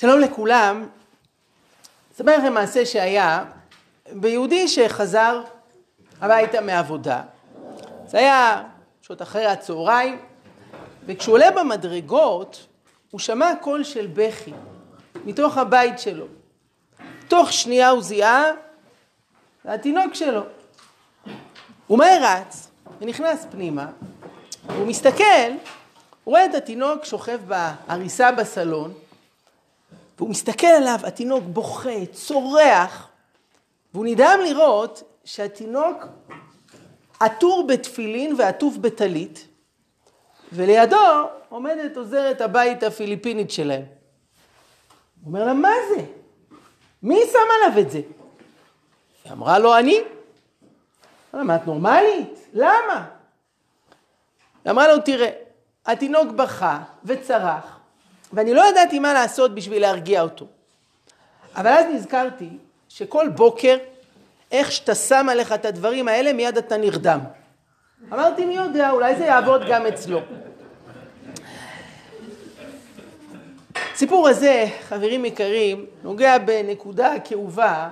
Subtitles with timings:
[0.00, 0.88] שלום לכולם,
[2.14, 3.44] אספר לכם מעשה שהיה
[4.12, 5.42] ביהודי שחזר
[6.20, 7.22] הביתה מעבודה.
[8.06, 8.62] זה היה
[9.02, 10.18] שעות אחרי הצהריים,
[11.06, 12.66] וכשהוא עולה במדרגות
[13.10, 14.52] הוא שמע קול של בכי
[15.24, 16.26] מתוך הבית שלו.
[17.28, 18.44] תוך שנייה הוא זיהה,
[19.64, 20.42] זה התינוק שלו.
[21.86, 22.70] הוא מהר רץ
[23.00, 23.86] ונכנס פנימה,
[24.66, 25.50] והוא מסתכל,
[26.24, 28.92] הוא רואה את התינוק שוכב בעריסה בסלון,
[30.20, 33.08] והוא מסתכל עליו, התינוק בוכה, צורח,
[33.94, 36.06] והוא נדהם לראות שהתינוק
[37.20, 39.46] עטור בתפילין ועטוף בטלית,
[40.52, 40.96] ולידו
[41.48, 43.82] עומדת עוזרת הבית הפיליפינית שלהם.
[43.82, 46.04] הוא אומר לה, מה זה?
[47.02, 48.00] מי שם עליו את זה?
[49.24, 50.00] היא אמרה לו, אני.
[51.34, 52.48] למה, את נורמלית?
[52.52, 53.06] למה?
[54.64, 55.30] היא אמרה לו, תראה,
[55.86, 57.79] התינוק בכה וצרח,
[58.32, 60.46] ואני לא ידעתי מה לעשות בשביל להרגיע אותו.
[61.56, 62.48] אבל אז נזכרתי
[62.88, 63.76] שכל בוקר,
[64.52, 67.20] איך שאתה שם עליך את הדברים האלה, מיד אתה נרדם.
[68.12, 70.20] אמרתי, מי יודע, אולי זה יעבוד גם אצלו.
[73.94, 77.88] הסיפור הזה, חברים יקרים, נוגע בנקודה כאובה,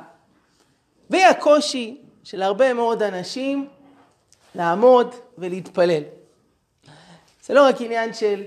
[1.11, 3.69] והיא הקושי של הרבה מאוד אנשים
[4.55, 6.03] לעמוד ולהתפלל.
[7.43, 8.43] זה לא רק עניין של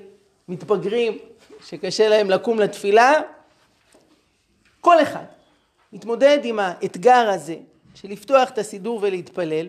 [0.47, 1.17] מתבגרים
[1.65, 3.13] שקשה להם לקום לתפילה,
[4.81, 5.23] כל אחד
[5.93, 7.55] מתמודד עם האתגר הזה
[7.95, 9.67] של לפתוח את הסידור ולהתפלל.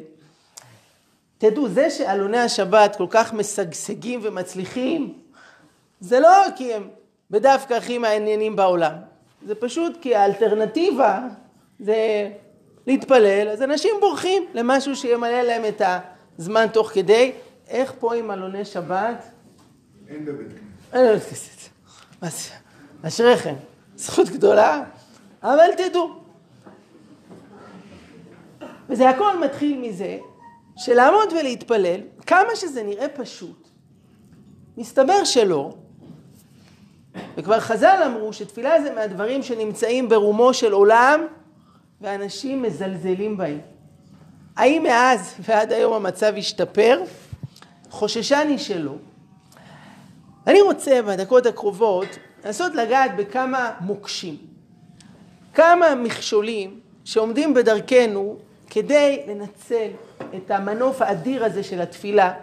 [1.38, 5.18] תדעו, זה שעלוני השבת כל כך משגשגים ומצליחים,
[6.00, 6.88] זה לא כי הם
[7.30, 8.94] בדווקא הכי מעניינים בעולם,
[9.46, 11.20] זה פשוט כי האלטרנטיבה
[11.80, 12.30] זה
[12.86, 15.82] להתפלל, אז אנשים בורחים למשהו שימלא להם את
[16.38, 17.32] הזמן תוך כדי.
[17.68, 19.24] איך פה עם עלוני שבת?
[20.08, 20.94] אין בבית כנסת.
[20.94, 21.71] אין בבית כנסת.
[23.02, 23.54] אשריכם.
[23.96, 24.82] זכות גדולה,
[25.42, 26.10] אבל תדעו.
[28.88, 30.18] וזה הכל מתחיל מזה
[30.76, 33.68] שלעמוד ולהתפלל, כמה שזה נראה פשוט,
[34.76, 35.72] מסתבר שלא,
[37.36, 41.26] וכבר חז"ל אמרו שתפילה זה מהדברים שנמצאים ברומו של עולם
[42.00, 43.60] ואנשים מזלזלים בהם.
[44.56, 47.02] האם מאז ועד היום המצב השתפר?
[47.90, 48.94] חוששני שלא.
[50.46, 52.06] אני רוצה בדקות הקרובות
[52.44, 54.36] לנסות לגעת בכמה מוקשים,
[55.54, 58.36] כמה מכשולים שעומדים בדרכנו
[58.70, 59.88] כדי לנצל
[60.36, 62.34] את המנוף האדיר הזה של התפילה.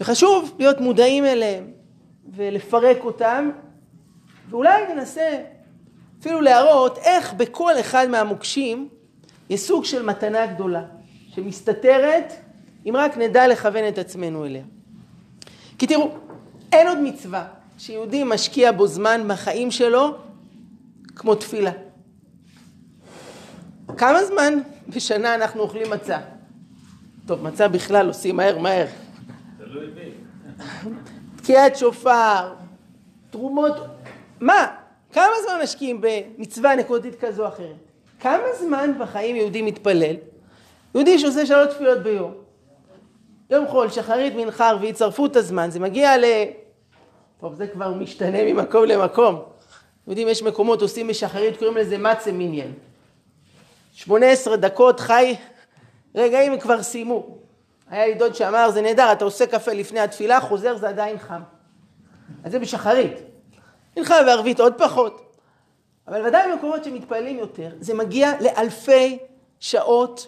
[0.00, 1.70] וחשוב להיות מודעים אליהם
[2.34, 3.50] ולפרק אותם,
[4.50, 5.38] ואולי ננסה
[6.20, 8.88] אפילו להראות איך בכל אחד מהמוקשים
[9.50, 10.82] יש סוג של מתנה גדולה,
[11.34, 12.32] שמסתתרת
[12.88, 14.62] אם רק נדע לכוון את עצמנו אליה.
[15.78, 16.10] כי תראו,
[16.72, 17.44] אין עוד מצווה
[17.78, 20.16] שיהודי משקיע בו זמן בחיים שלו
[21.16, 21.70] כמו תפילה.
[23.96, 26.18] כמה זמן בשנה אנחנו אוכלים מצה?
[27.26, 28.86] טוב, מצה בכלל עושים מהר מהר.
[31.36, 32.52] תקיעת שופר,
[33.30, 33.76] תרומות,
[34.40, 34.66] מה?
[35.12, 37.76] כמה זמן משקיעים במצווה נקודתית כזו או אחרת?
[38.20, 40.16] כמה זמן בחיים יהודי מתפלל?
[40.94, 42.34] יהודי שעושה שלוש תפילות ביום.
[43.50, 46.24] יום חול, שחרית, מנחה, ערבית, צרפו את הזמן, זה מגיע ל...
[47.42, 49.42] טוב, זה כבר משתנה ממקום למקום.
[50.06, 52.72] יודעים, יש מקומות עושים בשחרית, קוראים לזה מצה מיניאן.
[53.92, 55.34] 18 דקות חי,
[56.14, 57.38] רגעים כבר סיימו.
[57.90, 61.40] היה לי דוד שאמר, זה נהדר, אתה עושה קפה לפני התפילה, חוזר, זה עדיין חם.
[62.44, 63.12] אז זה בשחרית.
[63.96, 65.36] מנחה וערבית עוד פחות.
[66.08, 69.18] אבל ודאי במקומות שמתפעלים יותר, זה מגיע לאלפי
[69.60, 70.26] שעות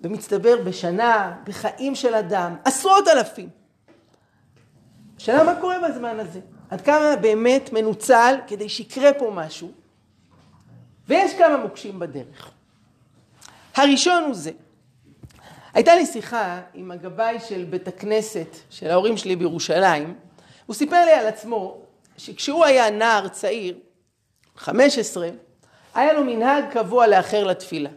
[0.00, 3.63] במצטבר בשנה, בחיים של אדם, עשרות אלפים.
[5.24, 6.40] השאלה מה קורה בזמן הזה?
[6.70, 9.70] עד כמה באמת מנוצל כדי שיקרה פה משהו?
[11.08, 12.50] ויש כמה מוקשים בדרך.
[13.74, 14.50] הראשון הוא זה.
[15.74, 20.14] הייתה לי שיחה עם הגבאי של בית הכנסת של ההורים שלי בירושלים.
[20.66, 21.78] הוא סיפר לי על עצמו
[22.16, 23.78] שכשהוא היה נער צעיר,
[24.56, 25.28] 15,
[25.94, 27.90] היה לו מנהג קבוע לאחר לתפילה.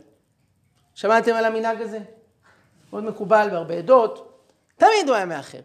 [0.95, 1.99] שמעתם על המנהג הזה?
[2.93, 4.43] מאוד מקובל בהרבה עדות.
[4.77, 5.59] תמיד הוא היה מאחר.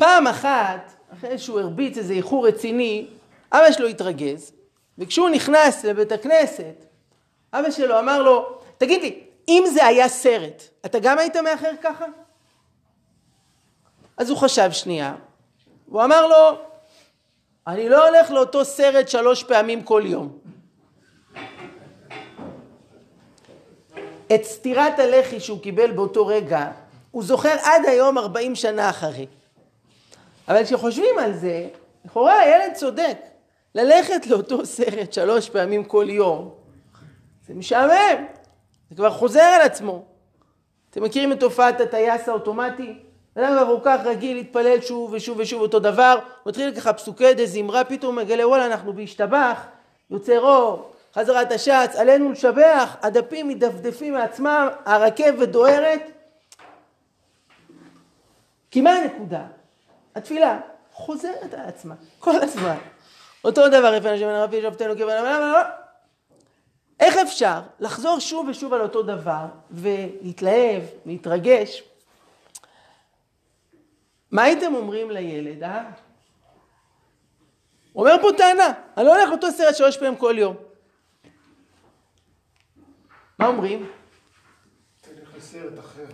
[0.00, 3.06] פעם אחת, אחרי שהוא הרביץ איזה איחור רציני,
[3.52, 4.52] אבא שלו התרגז,
[4.98, 6.74] וכשהוא נכנס לבית הכנסת,
[7.52, 12.04] אבא שלו אמר לו, תגיד לי, אם זה היה סרט, אתה גם היית מאחר ככה?
[14.16, 15.14] אז הוא חשב שנייה,
[15.86, 16.58] הוא אמר לו,
[17.66, 20.38] אני לא הולך לאותו סרט שלוש פעמים כל יום.
[24.34, 26.70] את סטירת הלחי שהוא קיבל באותו רגע,
[27.10, 29.26] הוא זוכר עד היום 40 שנה אחרי.
[30.48, 31.68] אבל כשחושבים על זה,
[32.04, 33.16] לכאורה הילד צודק.
[33.74, 36.54] ללכת לאותו סרט שלוש פעמים כל יום,
[37.46, 38.24] זה משעמם,
[38.90, 40.04] זה כבר חוזר על עצמו.
[40.90, 42.94] אתם מכירים את תופעת הטייס האוטומטי?
[43.38, 47.34] אדם כבר כל כך רגיל להתפלל שוב ושוב ושוב אותו דבר, הוא מתחיל ככה פסוקי
[47.34, 49.66] דה זמרה, פתאום מגלה וואלה אנחנו בהשתבח,
[50.10, 56.02] יוצא רוב, חזרת השץ, עלינו לשבח, הדפים מדפדפים מעצמם, הרכבת דוהרת.
[58.70, 59.42] כי מה הנקודה?
[60.14, 60.60] התפילה
[60.92, 62.76] חוזרת על עצמה, כל הזמן.
[63.44, 65.24] אותו דבר, יפה נשם הרבי שבתנו כבן
[67.00, 71.82] איך אפשר לחזור שוב ושוב על אותו דבר ולהתלהב, להתרגש?
[74.30, 75.90] מה הייתם אומרים לילד, אה?
[77.92, 80.56] הוא אומר פה טענה, אני לא הולך לאותו סרט שלוש פעמים כל יום.
[83.38, 83.90] מה אומרים?
[85.00, 86.04] תלך לסרט אחר.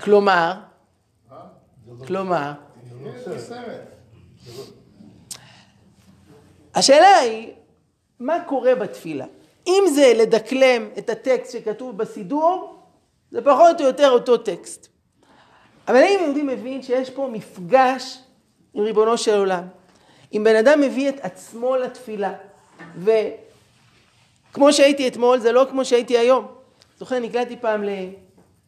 [0.00, 0.54] כלומר?
[2.06, 2.52] כלומר.
[6.74, 7.52] השאלה היא,
[8.20, 9.26] מה קורה בתפילה?
[9.66, 12.78] אם זה לדקלם את הטקסט שכתוב בסידור,
[13.30, 14.88] זה פחות או יותר אותו טקסט.
[15.88, 18.18] אבל אם יהודי מבין שיש פה מפגש
[18.74, 19.64] עם ריבונו של עולם,
[20.32, 22.32] אם בן אדם מביא את עצמו לתפילה,
[22.98, 26.46] וכמו שהייתי אתמול, זה לא כמו שהייתי היום.
[26.98, 27.84] זוכר, נקלעתי פעם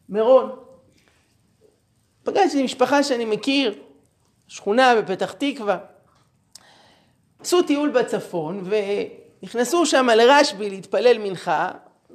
[0.09, 0.66] למירון.
[2.27, 3.75] פגשתי משפחה שאני מכיר,
[4.47, 5.77] שכונה בפתח תקווה.
[7.39, 8.63] עשו טיול בצפון
[9.41, 11.71] ונכנסו שם לרשב"י להתפלל מנחה,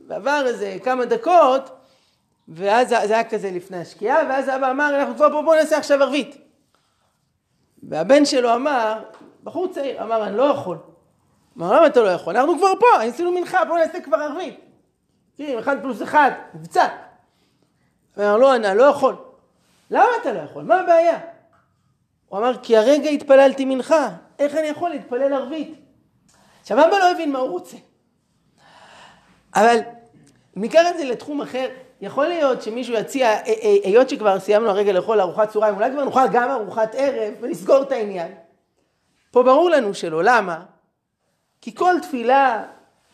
[0.08, 1.70] ועבר איזה כמה דקות,
[2.48, 6.02] ואז זה היה כזה לפני השקיעה, ואז אבא אמר, אנחנו כבר פה, בוא נעשה עכשיו
[6.02, 6.36] ערבית.
[7.82, 9.02] והבן שלו אמר,
[9.44, 10.78] בחור צעיר, אמר, אני לא יכול.
[11.58, 12.36] אמר, למה אתה לא יכול?
[12.36, 14.60] אנחנו כבר פה, עשינו מנחה, בוא נעשה כבר ערבית.
[15.36, 16.88] תראי, אחד פלוס אחד, מבצע.
[18.18, 19.31] אמר, לא, אני לא יכול.
[19.92, 20.62] למה אתה לא יכול?
[20.64, 21.18] מה הבעיה?
[22.28, 24.08] הוא אמר, כי הרגע התפללתי מנחה,
[24.38, 25.74] איך אני יכול להתפלל ערבית?
[26.60, 27.76] עכשיו, אבא לא הבין מה הוא רוצה.
[29.54, 29.78] אבל
[30.56, 31.68] ניקח את זה לתחום אחר,
[32.00, 36.04] יכול להיות שמישהו יציע, אה, אה, היות שכבר סיימנו הרגע לאכול ארוחת צהריים, אולי כבר
[36.04, 38.32] נאכל גם ארוחת ערב ונסגור את העניין.
[39.30, 40.60] פה ברור לנו שלא, למה?
[41.60, 42.64] כי כל תפילה,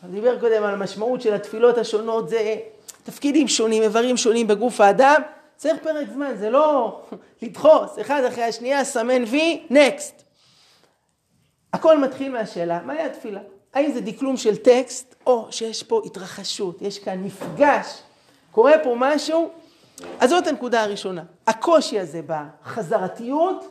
[0.04, 2.56] אני דיבר קודם על המשמעות של התפילות השונות, זה
[3.04, 5.22] תפקידים שונים, איברים שונים בגוף האדם,
[5.58, 7.00] צריך פרק זמן, זה לא
[7.42, 10.22] לדחוס אחד אחרי השנייה, סמן וי, נקסט.
[11.72, 13.40] הכל מתחיל מהשאלה, מהי התפילה?
[13.74, 18.02] האם זה דקלום של טקסט, או שיש פה התרחשות, יש כאן מפגש,
[18.52, 19.50] קורה פה משהו?
[20.20, 21.24] אז זאת הנקודה הראשונה.
[21.46, 23.70] הקושי הזה בחזרתיות,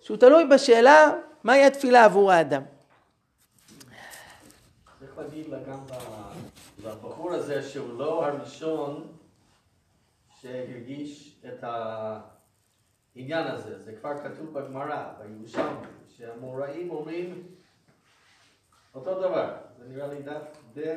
[0.00, 1.12] שהוא תלוי בשאלה
[1.44, 2.62] מהי התפילה עבור האדם.
[4.98, 5.78] צריך להגיד לה גם
[6.84, 9.06] לבחור הזה שהוא לא הראשון
[10.40, 17.42] שהרגיש את העניין הזה, זה כבר כתוב בגמרא, בירושלמי, שהמוראים אומרים
[18.94, 20.94] אותו דבר, זה נראה לי דף ב'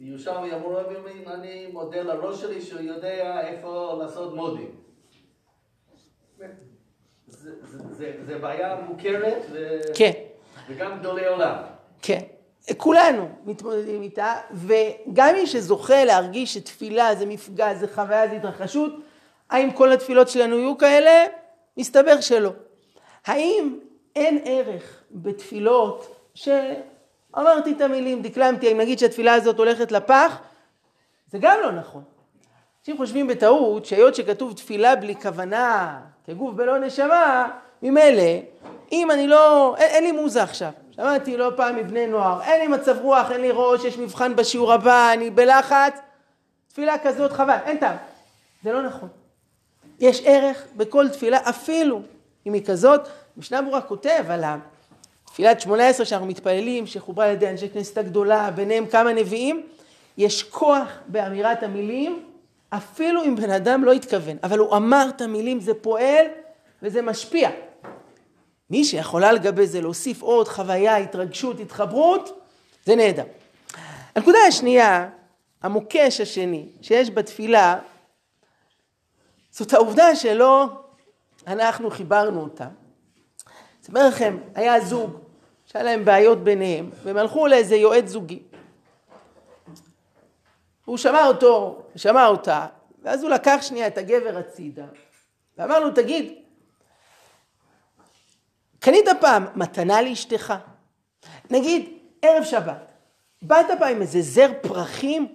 [0.00, 4.76] בירושלמי המוראים אומרים, אני מודה לראש שלי שהוא יודע איפה לעשות מודים.
[6.36, 6.46] זה,
[7.66, 9.80] זה, זה, זה בעיה מוכרת ו...
[9.94, 10.12] כן.
[10.68, 11.71] וגם גדולי עולם.
[12.76, 18.92] כולנו מתמודדים איתה, וגם מי שזוכה להרגיש שתפילה זה מפגש, זה חוויה, זה התרחשות,
[19.50, 21.24] האם כל התפילות שלנו יהיו כאלה?
[21.76, 22.50] מסתבר שלא.
[23.26, 23.78] האם
[24.16, 30.38] אין ערך בתפילות שאמרתי את המילים, דקלמתי, אם נגיד שהתפילה הזאת הולכת לפח,
[31.30, 32.02] זה גם לא נכון.
[32.80, 37.48] אנשים חושבים בטעות שהיות שכתוב תפילה בלי כוונה, כגוף בלא נשמה,
[37.82, 38.22] ממילא,
[38.92, 40.70] אם אני לא, אין, אין לי מוזה עכשיו.
[40.96, 44.72] שמעתי לא פעם מבני נוער, אין לי מצב רוח, אין לי ראש, יש מבחן בשיעור
[44.72, 45.98] הבא, אני בלחץ,
[46.68, 47.96] תפילה כזאת חבל, אין טעם.
[48.64, 49.08] זה לא נכון.
[50.00, 52.02] יש ערך בכל תפילה, אפילו
[52.46, 53.08] אם היא כזאת.
[53.36, 54.44] משנה ברורה כותב על
[55.24, 59.66] תפילת שמונה עשרה שאנחנו מתפללים, שחוברה על ידי אנשי כנסת הגדולה, ביניהם כמה נביאים,
[60.18, 62.22] יש כוח באמירת המילים,
[62.70, 66.26] אפילו אם בן אדם לא התכוון, אבל הוא אמר את המילים, זה פועל
[66.82, 67.50] וזה משפיע.
[68.72, 72.40] מי שיכולה לגבי זה להוסיף עוד חוויה, התרגשות, התחברות,
[72.84, 73.24] זה נהדר.
[74.14, 75.08] הנקודה השנייה,
[75.62, 77.78] המוקש השני שיש בתפילה,
[79.50, 80.66] זאת העובדה שלא
[81.46, 82.68] אנחנו חיברנו אותה.
[83.82, 85.16] אספר לכם, היה זוג
[85.66, 88.42] שהיה להם בעיות ביניהם, והם הלכו לאיזה יועץ זוגי.
[90.84, 92.66] הוא שמע אותו, שמע אותה,
[93.02, 94.86] ואז הוא לקח שנייה את הגבר הצידה,
[95.58, 96.34] ואמר לו, תגיד,
[98.82, 100.54] קנית פעם מתנה לאשתך?
[101.50, 101.88] נגיד,
[102.22, 102.92] ערב שבת,
[103.42, 105.28] באת פעם עם איזה זר פרחים?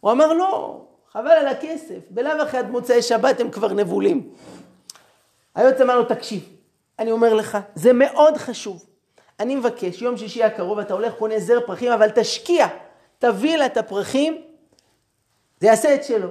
[0.00, 0.80] הוא אמר, לא,
[1.12, 4.32] חבל על הכסף, בלאו הכי עד מוצאי שבת הם כבר נבולים.
[5.54, 6.48] היועץ אמר לו, תקשיב,
[6.98, 8.84] אני אומר לך, זה מאוד חשוב.
[9.40, 12.66] אני מבקש, יום שישי הקרוב אתה הולך, קונה זר פרחים, אבל תשקיע,
[13.18, 14.42] תביא לה את הפרחים,
[15.60, 16.30] זה יעשה את שלו.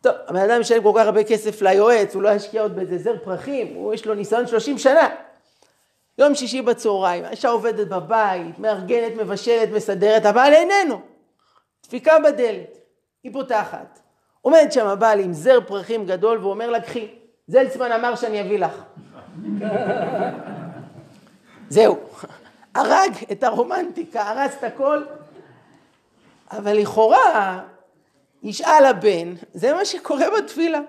[0.00, 3.16] טוב, הבן אדם משלם כל כך הרבה כסף ליועץ, הוא לא ישקיע עוד באיזה זר
[3.24, 5.08] פרחים, הוא יש לו ניסיון 30 שנה.
[6.18, 11.00] יום שישי בצהריים, האישה עובדת בבית, מארגנת, מבשלת, מסדרת, הבעל איננו.
[11.82, 12.78] דפיקה בדלת,
[13.22, 14.00] היא פותחת.
[14.42, 17.08] עומד שם הבעל עם זר פרחים גדול ואומר לה, קחי,
[17.46, 18.82] זלצמן אמר שאני אביא לך.
[21.68, 21.98] זהו,
[22.74, 25.04] הרג את הרומנטיקה, הרס את הכל,
[26.50, 27.60] אבל לכאורה
[28.42, 30.80] ישאל הבן, זה מה שקורה בתפילה.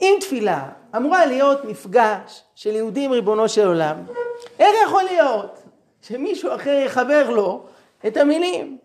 [0.00, 3.96] אם תפילה אמורה להיות מפגש של יהודי עם ריבונו של עולם,
[4.58, 5.62] איך יכול להיות
[6.02, 7.64] שמישהו אחר יחבר לו
[8.06, 8.78] את המילים,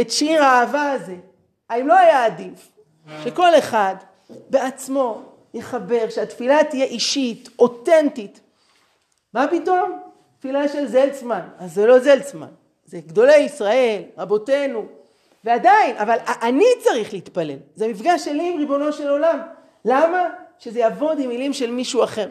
[0.00, 1.16] את שיר האהבה הזה?
[1.70, 2.70] האם לא היה עדיף
[3.24, 3.94] שכל אחד
[4.50, 5.22] בעצמו
[5.54, 8.40] יחבר, שהתפילה תהיה אישית, אותנטית?
[9.34, 10.00] מה פתאום?
[10.38, 11.40] תפילה של זלצמן.
[11.58, 12.48] אז זה לא זלצמן,
[12.84, 15.01] זה גדולי ישראל, רבותינו.
[15.44, 17.56] ועדיין, אבל אני צריך להתפלל.
[17.74, 19.38] זה מפגש שלי עם ריבונו של עולם.
[19.84, 20.28] למה?
[20.58, 22.28] שזה יעבוד עם מילים של מישהו אחר.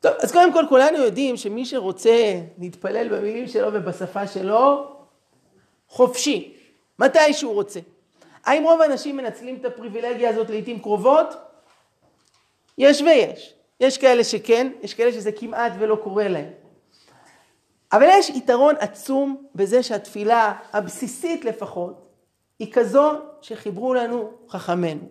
[0.00, 4.92] טוב, אז קודם כל כולנו יודעים שמי שרוצה להתפלל במילים שלו ובשפה שלו,
[5.88, 6.54] חופשי,
[6.98, 7.80] מתי שהוא רוצה.
[8.44, 11.34] האם רוב האנשים מנצלים את הפריבילגיה הזאת לעיתים קרובות?
[12.78, 13.54] יש ויש.
[13.80, 16.50] יש כאלה שכן, יש כאלה שזה כמעט ולא קורה להם.
[17.96, 22.08] אבל יש יתרון עצום בזה שהתפילה הבסיסית לפחות
[22.58, 25.08] היא כזו שחיברו לנו חכמינו.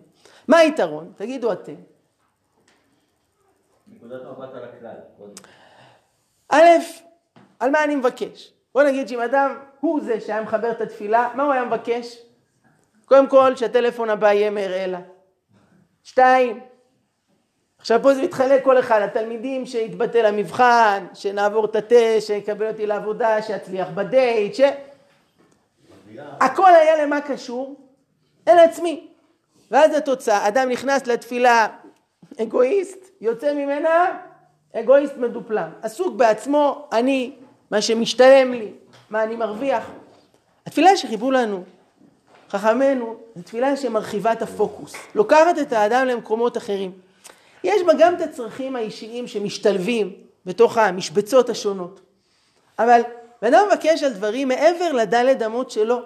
[0.48, 1.12] מה היתרון?
[1.16, 1.74] תגידו אתם.
[3.88, 4.96] נקודת מבט על הכלל.
[6.48, 6.58] א',
[7.60, 8.52] על מה אני מבקש?
[8.74, 12.22] בוא נגיד שאם אדם הוא זה שהיה מחבר את התפילה, מה הוא היה מבקש?
[13.04, 15.00] קודם כל, שהטלפון הבא יהיה מאראלה.
[16.02, 16.60] שתיים,
[17.86, 23.42] עכשיו פה זה מתחלק כל אחד, התלמידים שיתבטל המבחן, שנעבור את הטסט, שיקבל אותי לעבודה,
[23.42, 24.60] שיצליח בדייט, ש...
[26.18, 27.76] הכל היה למה קשור?
[28.48, 29.06] אל עצמי.
[29.70, 31.66] ואז התוצאה, אדם נכנס לתפילה
[32.42, 34.18] אגואיסט, יוצא ממנה
[34.74, 35.68] אגואיסט מדופלם.
[35.82, 37.32] עסוק בעצמו, אני,
[37.70, 38.72] מה שמשתלם לי,
[39.10, 39.90] מה אני מרוויח.
[40.66, 41.64] התפילה שחיברו לנו,
[42.50, 47.05] חכמינו, זו תפילה שמרחיבה את הפוקוס, לוקחת את האדם למקומות אחרים.
[47.64, 50.12] יש בה גם את הצרכים האישיים שמשתלבים
[50.46, 52.00] בתוך המשבצות השונות.
[52.78, 53.00] אבל
[53.42, 55.98] בן אדם מבקש על דברים מעבר לדלת אמות שלו.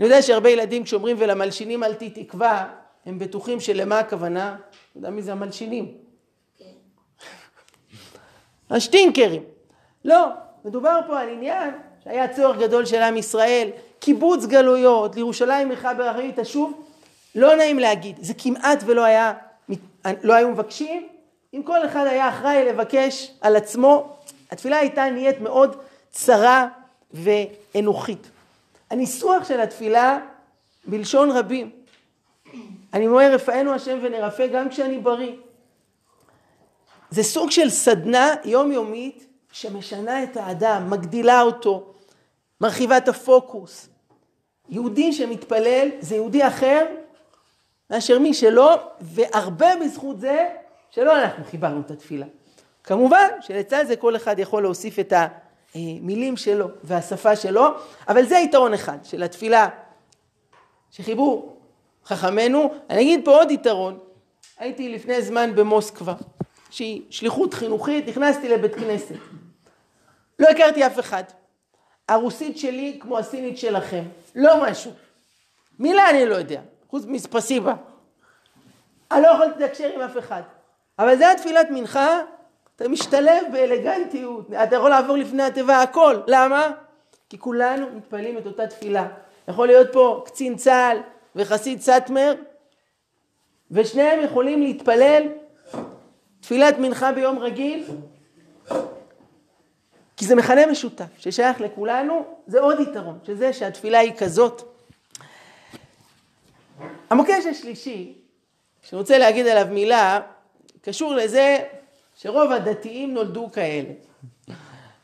[0.00, 2.68] אני יודע שהרבה ילדים כשאומרים ולמלשינים אל תהי תקווה,
[3.06, 4.56] הם בטוחים שלמה הכוונה?
[4.90, 5.94] אתה יודע מי זה המלשינים?
[8.70, 9.42] השטינקרים.
[10.04, 10.26] לא,
[10.64, 11.70] מדובר פה על עניין
[12.04, 16.81] שהיה צורך גדול של עם ישראל, קיבוץ גלויות, לירושלים מיכה ברחמים תשוב,
[17.34, 19.32] לא נעים להגיד, זה כמעט ולא היה,
[20.22, 21.08] לא היו מבקשים,
[21.54, 24.16] אם כל אחד היה אחראי לבקש על עצמו,
[24.50, 25.76] התפילה הייתה נהיית מאוד
[26.10, 26.68] צרה
[27.10, 28.30] ואנוכית.
[28.90, 30.18] הניסוח של התפילה
[30.84, 31.70] בלשון רבים.
[32.94, 35.32] אני אומר, רפאנו השם ונרפא גם כשאני בריא.
[37.10, 41.92] זה סוג של סדנה יומיומית שמשנה את האדם, מגדילה אותו,
[42.60, 43.88] מרחיבה את הפוקוס.
[44.68, 46.86] יהודי שמתפלל זה יהודי אחר
[47.92, 50.48] מאשר מי שלא, והרבה בזכות זה
[50.90, 52.26] שלא אנחנו חיברנו את התפילה.
[52.84, 55.12] כמובן שלצד זה כל אחד יכול להוסיף את
[55.74, 57.66] המילים שלו והשפה שלו,
[58.08, 59.68] אבל זה יתרון אחד של התפילה
[60.90, 61.56] שחיברו
[62.04, 62.74] חכמינו.
[62.90, 63.98] אני אגיד פה עוד יתרון,
[64.58, 66.14] הייתי לפני זמן במוסקבה,
[66.70, 69.14] שהיא שליחות חינוכית, נכנסתי לבית כנסת.
[70.38, 71.24] לא הכרתי אף אחד.
[72.08, 74.02] הרוסית שלי כמו הסינית שלכם,
[74.34, 74.90] לא משהו.
[75.78, 76.60] מילה אני לא יודע.
[76.92, 77.74] חוץ מספסיבה.
[79.10, 80.42] אני לא יכול לתקשר עם אף אחד.
[80.98, 82.20] אבל זה התפילת מנחה,
[82.76, 86.16] אתה משתלב באלגנטיות, אתה יכול לעבור לפני התיבה הכל.
[86.26, 86.70] למה?
[87.28, 89.08] כי כולנו מתפללים את אותה תפילה.
[89.48, 90.98] יכול להיות פה קצין צה"ל
[91.36, 92.34] וחסיד סאטמר,
[93.70, 95.22] ושניהם יכולים להתפלל
[96.40, 97.84] תפילת מנחה ביום רגיל,
[100.16, 104.71] כי זה מכנה משותף ששייך לכולנו, זה עוד יתרון, שזה שהתפילה היא כזאת
[107.12, 108.14] המוקש השלישי,
[108.82, 110.20] שאני רוצה להגיד עליו מילה,
[110.80, 111.58] קשור לזה
[112.16, 113.88] שרוב הדתיים נולדו כאלה.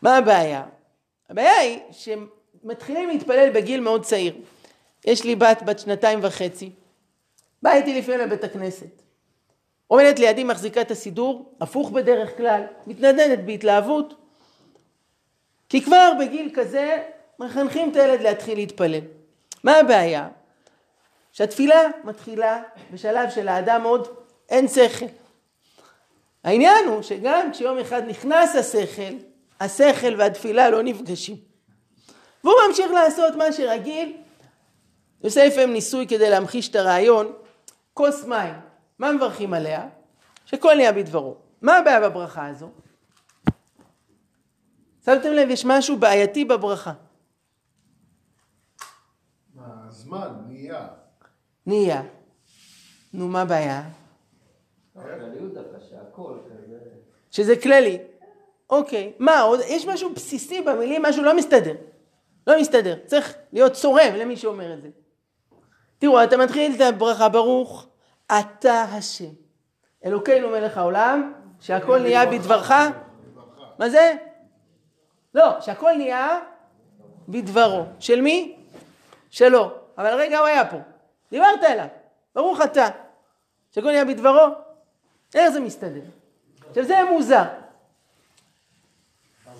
[0.02, 0.64] מה הבעיה?
[1.30, 4.34] הבעיה היא שמתחילים להתפלל בגיל מאוד צעיר.
[5.04, 6.70] יש לי בת בת שנתיים וחצי,
[7.62, 9.02] באה איתי לפני לבית הכנסת.
[9.86, 14.14] עומדת לידי מחזיקה את הסידור, הפוך בדרך כלל, מתנדנדת בהתלהבות.
[15.68, 17.02] כי כבר בגיל כזה
[17.38, 19.00] מחנכים את הילד להתחיל להתפלל.
[19.64, 20.28] מה הבעיה?
[21.38, 24.08] שהתפילה מתחילה בשלב של האדם עוד
[24.48, 25.06] אין שכל.
[26.44, 29.14] העניין הוא שגם כשיום אחד נכנס השכל,
[29.60, 31.36] השכל והתפילה לא נפגשים.
[32.44, 34.16] והוא ממשיך לעשות מה שרגיל.
[35.22, 37.32] עושה לפעמים ניסוי כדי להמחיש את הרעיון.
[37.94, 38.54] כוס מים,
[38.98, 39.88] מה מברכים עליה?
[40.46, 41.36] שכל נהיה בדברו.
[41.62, 42.70] מה הבעיה בברכה הזו?
[45.04, 46.92] שמתם לב, יש משהו בעייתי בברכה.
[49.88, 50.88] הזמן, נהיה.
[51.68, 52.02] נהיה.
[53.14, 53.82] נו, מה הבעיה?
[57.30, 57.98] שזה כללי.
[58.70, 59.60] אוקיי, מה עוד?
[59.68, 61.74] יש משהו בסיסי במילים, משהו לא מסתדר.
[62.46, 62.96] לא מסתדר.
[63.06, 64.88] צריך להיות צורם למי שאומר את זה.
[65.98, 67.86] תראו, אתה מתחיל את הברכה, ברוך
[68.26, 69.30] אתה השם.
[70.04, 72.72] אלוקינו מלך העולם, שהכל נהיה בדברך.
[73.78, 74.14] מה זה?
[75.34, 76.40] לא, שהכל נהיה
[77.28, 77.84] בדברו.
[77.98, 78.56] של מי?
[79.30, 79.70] שלו.
[79.98, 80.78] אבל רגע הוא היה פה.
[81.30, 81.86] דיברת אליו.
[82.34, 82.88] ברוך אתה.
[83.70, 84.46] שהכל נהיה בדברו.
[85.34, 86.00] איך זה מסתדר?
[86.68, 87.44] עכשיו זה מוזר.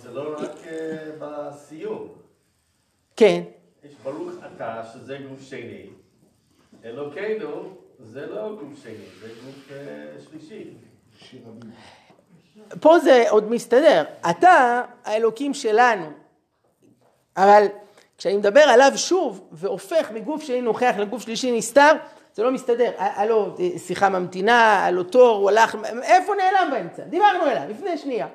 [0.02, 2.08] זה לא רק אה, בסיום.
[3.16, 3.42] כן.
[3.84, 5.86] יש ברוך אתה, שזה גוף שני.
[6.84, 10.70] אלוקינו, זה לא גוף שני, זה גוף אה, שלישי.
[12.80, 14.04] פה זה עוד מסתדר.
[14.30, 16.10] אתה האלוקים שלנו.
[17.36, 17.66] אבל
[18.18, 21.92] כשאני מדבר עליו שוב והופך מגוף שני נוכח לגוף שלישי נסתר,
[22.34, 22.90] זה לא מסתדר.
[22.98, 27.02] היה לו אה, שיחה ממתינה, היה לו תור, הוא הלך, איפה נעלם באמצע?
[27.02, 28.26] דיברנו אליו לפני שנייה.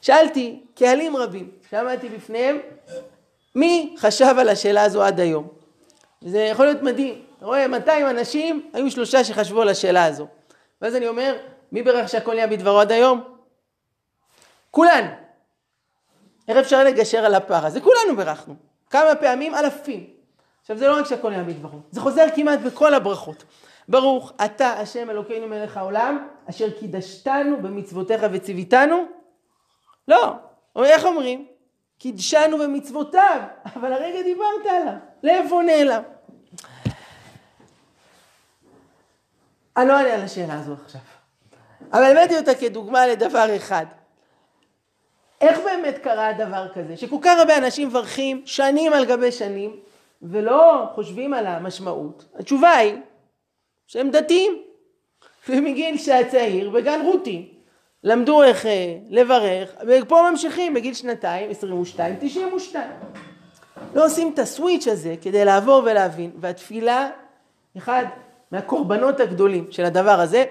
[0.00, 2.58] שאלתי קהלים רבים שעמדתי בפניהם,
[3.54, 5.48] מי חשב על השאלה הזו עד היום?
[6.20, 7.22] זה יכול להיות מדהים.
[7.38, 10.26] אתה רואה, 200 אנשים, היו שלושה שחשבו על השאלה הזו.
[10.82, 11.36] ואז אני אומר,
[11.72, 13.20] מי בירך שהכל נהיה בדברו עד היום?
[14.70, 15.08] כולנו.
[16.48, 17.80] איך אפשר לגשר על הפער הזה?
[17.80, 18.71] כולנו בירכנו.
[18.92, 19.54] כמה פעמים?
[19.54, 20.06] אלפים.
[20.60, 23.44] עכשיו זה לא רק שהכל נהיה בדברו, זה חוזר כמעט בכל הברכות.
[23.88, 29.04] ברוך אתה השם אלוקינו מלך העולם, אשר קידשתנו במצוותיך וציוויתנו.
[30.08, 30.34] לא,
[30.84, 31.46] איך אומרים?
[31.98, 33.40] קידשנו במצוותיו,
[33.76, 36.02] אבל הרגע דיברת עליו, לאיפה נעלם?
[39.76, 41.00] אני לא אענה על השאלה הזו עכשיו,
[41.92, 43.86] אבל הבאתי אותה כדוגמה לדבר אחד.
[45.42, 49.76] איך באמת קרה דבר כזה, שכל כך הרבה אנשים מברכים שנים על גבי שנים,
[50.22, 52.24] ולא חושבים על המשמעות?
[52.34, 52.94] התשובה היא
[53.86, 54.62] שהם דתיים,
[55.48, 57.48] ומגיל שעה צעיר בגן רותי.
[58.04, 62.90] למדו איך אה, לברך, ופה ממשיכים בגיל שנתיים, 22, 92.
[63.94, 67.10] לא עושים את הסוויץ' הזה כדי לעבור ולהבין, והתפילה,
[67.76, 68.04] אחד
[68.50, 70.44] מהקורבנות הגדולים של הדבר הזה,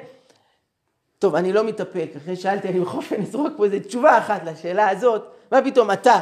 [1.21, 4.89] טוב, אני לא מתאפק, אחרי שאלתי, אני בכל אופן אזרוק פה איזה תשובה אחת לשאלה
[4.89, 6.19] הזאת, מה פתאום אתה,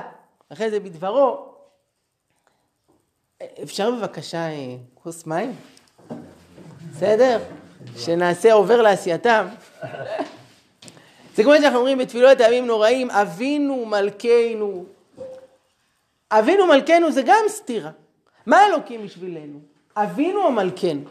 [0.53, 1.45] אחרי זה בדברו,
[3.63, 5.55] אפשר בבקשה אה, כוס מים?
[6.91, 7.39] בסדר?
[7.97, 9.47] שנעשה עובר לעשייתם.
[11.35, 14.85] זה כמו שאנחנו אומרים בתפילות הימים נוראים, אבינו מלכנו.
[16.31, 17.91] אבינו מלכנו זה גם סתירה.
[18.45, 19.59] מה אלוקים בשבילנו?
[19.95, 21.01] אבינו או מלכנו?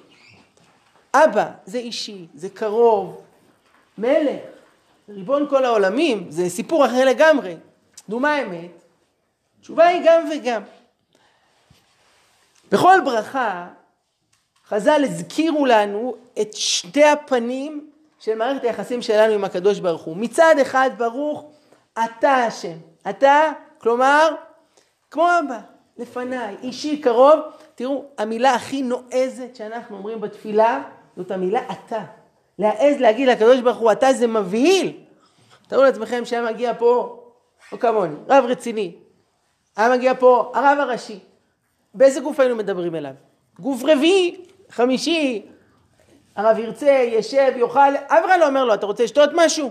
[1.14, 3.22] אבא, זה אישי, זה קרוב,
[3.98, 4.40] מלך,
[5.08, 7.56] ריבון כל העולמים, זה סיפור אחר לגמרי.
[8.08, 8.70] נו, מה האמת?
[9.61, 10.62] התשובה היא גם וגם.
[12.72, 13.68] בכל ברכה,
[14.68, 20.16] חז"ל הזכירו לנו את שתי הפנים של מערכת היחסים שלנו עם הקדוש ברוך הוא.
[20.16, 21.50] מצד אחד, ברוך
[22.04, 22.76] אתה השם.
[23.11, 24.34] אתה, כלומר,
[25.11, 25.61] כמו אבא,
[25.98, 27.40] לפניי, אישי, קרוב.
[27.74, 30.82] תראו, המילה הכי נועזת שאנחנו אומרים בתפילה,
[31.16, 32.04] זאת המילה אתה.
[32.59, 34.97] להעז להגיד לקדוש ברוך הוא, אתה זה מבהיל.
[35.68, 37.21] תראו לעצמכם שהיה מגיע פה,
[37.73, 38.97] לא כמוני, רב רציני.
[39.77, 41.18] היה מגיע פה הרב הראשי.
[41.94, 43.14] באיזה גוף היינו מדברים אליו?
[43.59, 45.47] גוף רביעי, חמישי,
[46.37, 49.71] הרב ירצה, ישב, יאכל, אף אחד לא אומר לו, אתה רוצה לשתות משהו?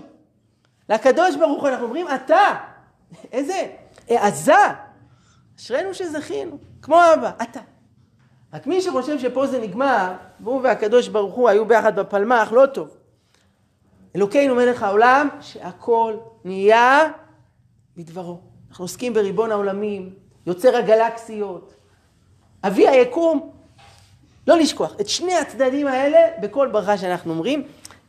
[0.88, 2.54] לקדוש ברוך הוא אנחנו אומרים, אתה,
[3.32, 3.66] איזה
[4.08, 4.52] העזה,
[5.58, 7.60] אשרינו שזכינו, כמו אבא, אתה.
[8.52, 12.96] רק מי שחושב שפה זה נגמר, והוא והקדוש ברוך הוא היו ביחד בפלמ"ח, לא טוב.
[14.16, 17.12] אלוקינו מלך העולם, שהכל נהיה
[17.96, 18.40] בדברו.
[18.70, 20.14] אנחנו עוסקים בריבון העולמים,
[20.46, 21.74] יוצר הגלקסיות,
[22.66, 23.52] אבי היקום.
[24.46, 27.62] לא לשכוח, את שני הצדדים האלה בכל ברכה שאנחנו אומרים,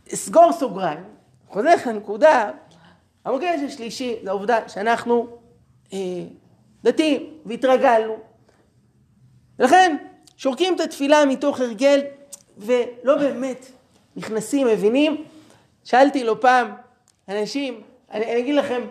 [0.09, 1.03] סגור סוגריים,
[1.47, 2.51] חוזר לנקודה,
[3.25, 5.27] המוקד השלישי זה העובדה שאנחנו
[5.93, 5.97] אה,
[6.83, 8.15] דתיים והתרגלנו.
[9.59, 9.97] ולכן
[10.39, 12.01] שורקים את התפילה מתוך הרגל
[12.57, 13.65] ולא באמת
[14.15, 15.23] נכנסים, מבינים.
[15.83, 16.71] שאלתי לא פעם
[17.29, 18.81] אנשים, אני, אני אגיד לכם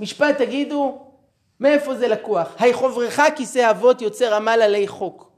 [0.00, 0.98] משפט, תגידו
[1.60, 2.54] מאיפה זה לקוח.
[2.58, 5.30] היי חוברך כיסא אבות יוצר עמל עלי חוק.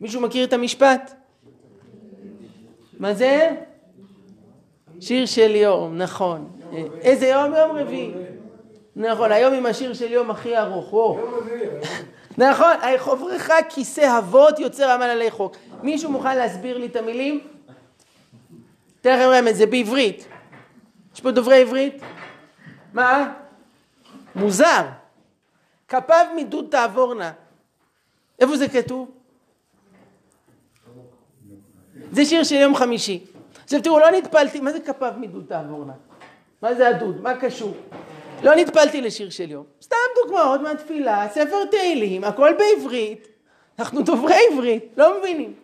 [0.00, 1.12] מישהו מכיר את המשפט?
[2.98, 3.50] מה זה?
[5.00, 6.50] שיר של יום, נכון.
[7.00, 7.54] איזה יום?
[7.54, 8.12] יום רביעי.
[8.96, 10.92] נכון, היום עם השיר של יום הכי ארוך.
[10.92, 11.18] וואו.
[12.38, 15.56] נכון, חוברך כיסא אבות יוצר עמל עלי חוק.
[15.82, 17.40] מישהו מוכן להסביר לי את המילים?
[19.00, 20.28] תכף רמז, זה בעברית.
[21.14, 22.02] יש פה דוברי עברית?
[22.92, 23.32] מה?
[24.34, 24.86] מוזר.
[25.88, 27.32] כפיו מדוד תעבורנה.
[28.38, 29.10] איפה זה כתוב?
[32.12, 33.24] זה שיר של יום חמישי.
[33.64, 35.92] עכשיו תראו, לא נטפלתי, מה זה כפיו מדוד תעבורנה?
[36.62, 37.20] מה זה הדוד?
[37.20, 37.74] מה קשור?
[38.42, 39.64] לא נטפלתי לשיר של יום.
[39.82, 43.28] סתם דוגמאות מהתפילה, ספר תהילים, הכל בעברית.
[43.78, 45.54] אנחנו דוברי עברית, לא מבינים.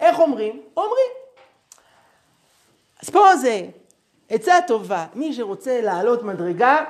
[0.00, 0.62] איך אומרים?
[0.76, 1.10] אומרים.
[3.02, 3.66] אז פה זה
[4.28, 5.06] עצה טובה.
[5.14, 6.84] מי שרוצה לעלות מדרגה,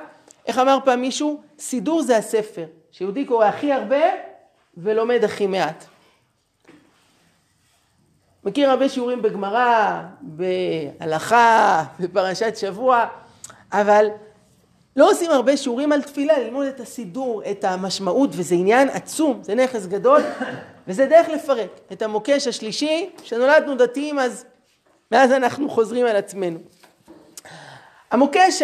[0.47, 1.41] איך אמר פעם מישהו?
[1.59, 4.03] סידור זה הספר, שיהודי קורא הכי הרבה
[4.77, 5.85] ולומד הכי מעט.
[8.43, 13.05] מכיר הרבה שיעורים בגמרא, בהלכה, בפרשת שבוע,
[13.71, 14.07] אבל
[14.95, 19.55] לא עושים הרבה שיעורים על תפילה, ללמוד את הסידור, את המשמעות, וזה עניין עצום, זה
[19.55, 20.21] נכס גדול,
[20.87, 21.69] וזה דרך לפרק.
[21.91, 24.45] את המוקש השלישי, שנולדנו דתיים אז,
[25.11, 26.59] מאז אנחנו חוזרים על עצמנו.
[28.11, 28.61] המוקש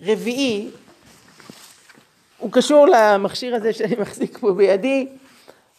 [0.00, 0.70] הרביעי,
[2.38, 5.08] הוא קשור למכשיר הזה שאני מחזיק פה בידי,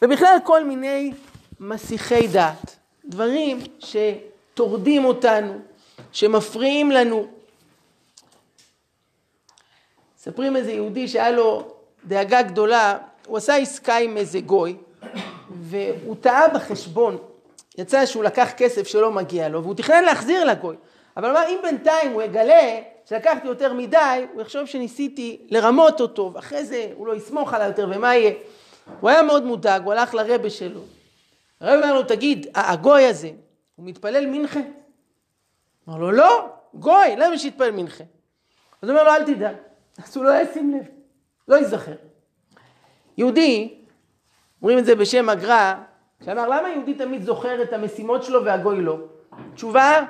[0.02, 1.12] ובכלל כל מיני
[1.60, 5.58] מסיחי דעת, דברים שטורדים אותנו,
[6.12, 7.26] שמפריעים לנו,
[10.26, 11.68] מספרים איזה יהודי שהיה לו
[12.04, 14.76] דאגה גדולה, הוא עשה עסקה עם איזה גוי,
[15.50, 17.18] והוא טעה בחשבון.
[17.78, 20.76] יצא שהוא לקח כסף שלא מגיע לו, והוא תכנן להחזיר לגוי.
[21.16, 26.64] אבל אמר, אם בינתיים הוא יגלה שלקחתי יותר מדי, הוא יחשוב שניסיתי לרמות אותו, ואחרי
[26.64, 28.32] זה הוא לא יסמוך עליי יותר, ומה יהיה?
[29.00, 30.80] הוא היה מאוד מודאג, הוא הלך לרבה שלו.
[31.60, 33.30] הרב אמר לו, תגיד, הגוי הזה,
[33.76, 34.60] הוא מתפלל מנחה?
[35.88, 38.04] אמר לו, לא, גוי, למה שיתפלל מנחה?
[38.82, 39.56] אז הוא אומר לו, אל תדאג,
[40.04, 40.84] אז הוא לא ישים לב,
[41.48, 41.92] לא ייזכר.
[43.18, 43.74] יהודי,
[44.62, 45.74] אומרים את זה בשם הגר"א,
[46.24, 48.98] שאמר למה יהודי תמיד זוכר את המשימות שלו והגוי לא?
[49.54, 50.04] תשובה,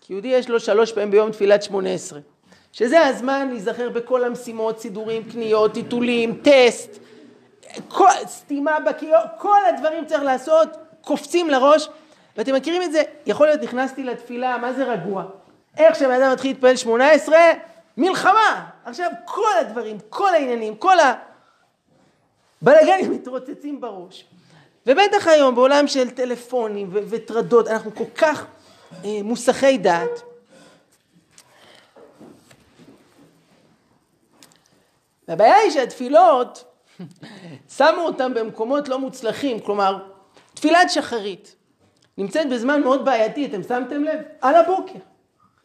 [0.00, 2.20] כי יהודי יש לו שלוש פעמים ביום תפילת שמונה עשרה.
[2.72, 6.98] שזה הזמן להיזכר בכל המשימות, סידורים, קניות, טיטולים, טסט,
[7.88, 10.68] כל, סתימה בכיור, כל הדברים צריך לעשות,
[11.00, 11.88] קופצים לראש.
[12.36, 13.02] ואתם מכירים את זה?
[13.26, 15.24] יכול להיות נכנסתי לתפילה, מה זה רגוע?
[15.76, 17.52] איך שבן אדם מתחיל להתפלל שמונה עשרה,
[17.96, 18.70] מלחמה.
[18.84, 20.96] עכשיו כל הדברים, כל העניינים, כל
[22.62, 24.24] הבלאגנים מתרוצצים בראש.
[24.86, 28.46] ובטח היום בעולם של טלפונים וטרדות, אנחנו כל כך
[29.04, 30.22] אה, מוסכי דעת.
[35.28, 36.64] והבעיה היא שהתפילות,
[37.76, 40.08] שמו אותם במקומות לא מוצלחים, כלומר,
[40.54, 41.56] תפילת שחרית
[42.18, 44.20] נמצאת בזמן מאוד בעייתי, אתם שמתם לב?
[44.40, 44.98] על הבוקר.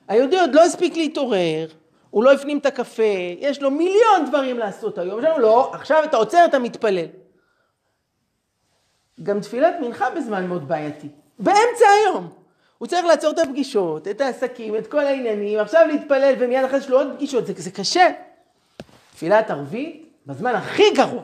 [0.08, 1.68] היהודי עוד לא הספיק להתעורר,
[2.16, 3.04] הוא לא הפנים את הקפה,
[3.40, 5.20] יש לו מיליון דברים לעשות היום.
[5.20, 7.06] יש לנו לא, עכשיו אתה עוצר, אתה מתפלל.
[9.24, 11.08] גם תפילת מנחה בזמן מאוד בעייתי.
[11.40, 12.30] באמצע היום.
[12.78, 16.90] הוא צריך לעצור את הפגישות, את העסקים, את כל העניינים, עכשיו להתפלל ומיד אחרי יש
[16.90, 18.12] לו עוד פגישות, זה, זה קשה.
[19.14, 21.24] תפילת ערבית, בזמן הכי גרוע.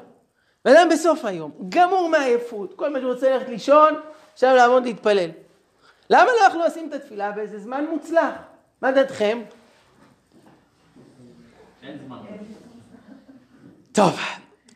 [0.65, 3.93] ואדם בסוף היום, גמור מעייפות, כל מה שהוא רוצה ללכת לישון,
[4.34, 5.30] עכשיו לעמוד להתפלל.
[6.10, 8.34] למה לא יכלו לשים את התפילה באיזה זמן מוצלח?
[8.82, 9.41] מה דעתכם?
[11.83, 12.17] אין זמן.
[13.91, 14.19] טוב,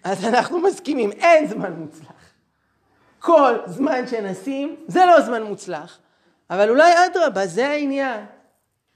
[0.03, 2.31] אז אנחנו מסכימים, אין זמן מוצלח.
[3.19, 5.99] כל זמן שנשים, זה לא זמן מוצלח.
[6.49, 8.25] אבל אולי אדרבה, זה העניין.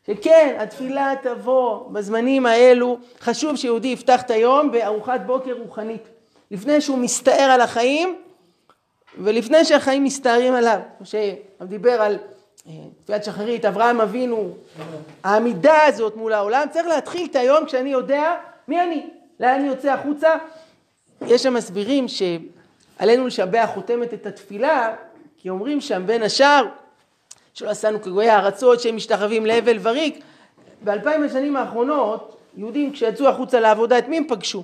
[0.08, 2.98] שכן, התפילה תבוא בזמנים האלו.
[3.20, 6.04] חשוב שיהודי יפתח את היום בארוחת בוקר רוחנית.
[6.52, 8.22] לפני שהוא מסתער על החיים,
[9.18, 10.80] ולפני שהחיים מסתערים עליו.
[10.98, 12.18] כמו שדיבר על
[13.04, 14.54] תפילת שחרית, אברהם אבינו,
[15.24, 18.36] העמידה הזאת מול העולם, צריך להתחיל את היום כשאני יודע
[18.68, 20.36] מי אני, לאן אני יוצא החוצה.
[21.28, 24.96] יש שם מסבירים שעלינו לשבח חותמת את התפילה,
[25.38, 26.66] כי אומרים שם בין השאר,
[27.54, 30.24] שלא עשינו כגויי הארצות שהם משתחווים להבל וריק.
[30.82, 34.64] באלפיים השנים האחרונות, יהודים כשיצאו החוצה לעבודה, את מי הם פגשו?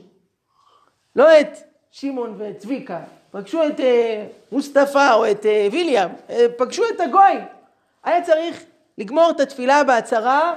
[1.15, 1.58] לא את
[1.91, 3.00] שמעון ואת צביקה,
[3.32, 7.55] פגשו את אה, מוסטפא או את אה, ויליאם, אה, פגשו את הגויים.
[8.06, 8.63] היה צריך
[8.98, 10.56] לגמור את התפילה בהצהרה,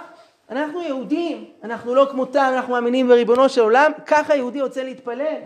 [0.50, 5.40] אנחנו יהודים, אנחנו לא כמותם, אנחנו מאמינים בריבונו של עולם, ככה יהודי רוצה להתפלל.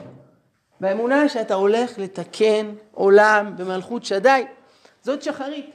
[0.81, 4.45] באמונה שאתה הולך לתקן עולם במלכות שדי,
[5.03, 5.71] זאת שחרית.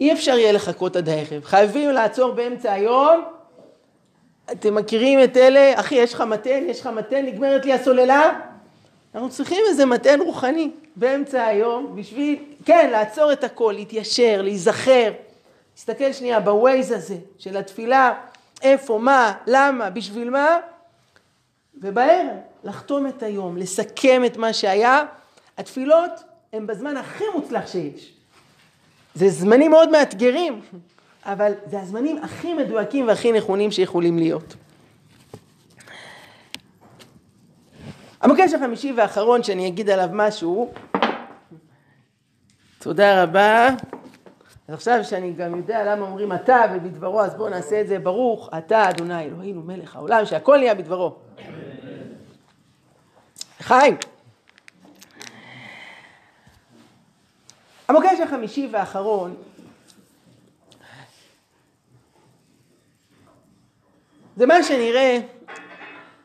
[0.00, 3.24] אי אפשר יהיה לחכות עד הערב, חייבים לעצור באמצע היום.
[4.52, 8.40] אתם מכירים את אלה, אחי יש לך מתן, יש לך מתן, נגמרת לי הסוללה,
[9.14, 15.12] אנחנו צריכים איזה מטען רוחני באמצע היום בשביל, כן, לעצור את הכל, להתיישר, להיזכר.
[15.76, 18.14] להסתכל שנייה בווייז הזה של התפילה,
[18.62, 20.58] איפה, מה, למה, בשביל מה,
[21.74, 22.26] ובערב
[22.64, 25.04] לחתום את היום, לסכם את מה שהיה.
[25.58, 26.10] התפילות
[26.52, 28.12] הן בזמן הכי מוצלח שיש.
[29.14, 30.60] זה זמנים מאוד מאתגרים,
[31.24, 34.54] אבל זה הזמנים הכי מדויקים והכי נכונים שיכולים להיות.
[38.20, 40.72] המוקש החמישי והאחרון שאני אגיד עליו משהו,
[42.78, 43.68] תודה רבה.
[44.68, 48.50] אז עכשיו שאני גם יודע למה אומרים אתה ובדברו, אז בואו נעשה את זה ברוך
[48.58, 51.16] אתה אדוני אלוהינו מלך העולם, שהכל נהיה בדברו.
[53.60, 53.96] חיים.
[57.88, 59.36] המוקש החמישי והאחרון
[64.36, 65.20] זה מה שנראה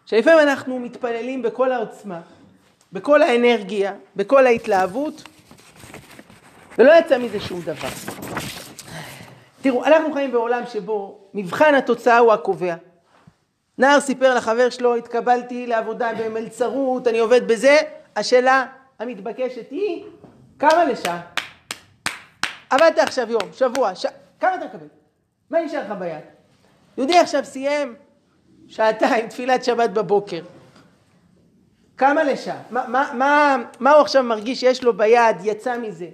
[0.05, 2.21] שלפעמים אנחנו מתפללים בכל העוצמה,
[2.93, 5.23] בכל האנרגיה, בכל ההתלהבות,
[6.77, 7.87] ולא יצא מזה שום דבר.
[9.61, 12.75] תראו, אנחנו חיים בעולם שבו מבחן התוצאה הוא הקובע.
[13.77, 17.77] נער סיפר לחבר שלו, התקבלתי לעבודה במלצרות, אני עובד בזה,
[18.15, 18.65] השאלה
[18.99, 20.03] המתבקשת היא,
[20.59, 21.21] כמה לשעה?
[22.69, 24.05] עבדת עכשיו יום, שבוע, ש...
[24.39, 24.87] כמה אתה מקבל?
[25.49, 26.21] מה נשאר לך ביד?
[26.97, 27.95] יהודי עכשיו סיים
[28.67, 30.43] שעתיים תפילת שבת בבוקר.
[31.97, 32.61] כמה לשעה?
[32.69, 36.09] מה, מה, מה, מה הוא עכשיו מרגיש שיש לו ביד, יצא מזה?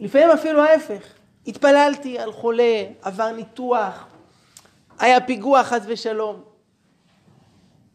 [0.00, 1.02] לפעמים אפילו ההפך.
[1.46, 4.06] התפללתי על חולה, עבר ניתוח,
[4.98, 6.42] היה פיגוע חס ושלום.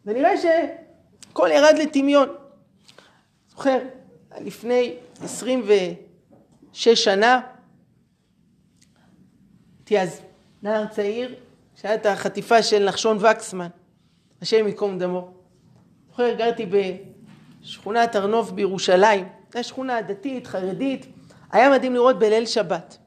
[0.06, 2.30] ונראה שהכל ירד לטמיון.
[3.50, 3.80] זוכר,
[4.42, 7.42] לפני 26 שנה,
[9.80, 10.22] הייתי אז
[10.64, 11.36] נער צעיר,
[11.76, 13.68] שהיה את החטיפה של נחשון וקסמן,
[14.42, 15.32] השם ייקום דמו.
[16.10, 16.66] זוכר, גרתי
[17.62, 21.06] בשכונת הר נוף בירושלים, זו שכונה דתית, חרדית,
[21.52, 22.98] היה מדהים לראות בליל שבת.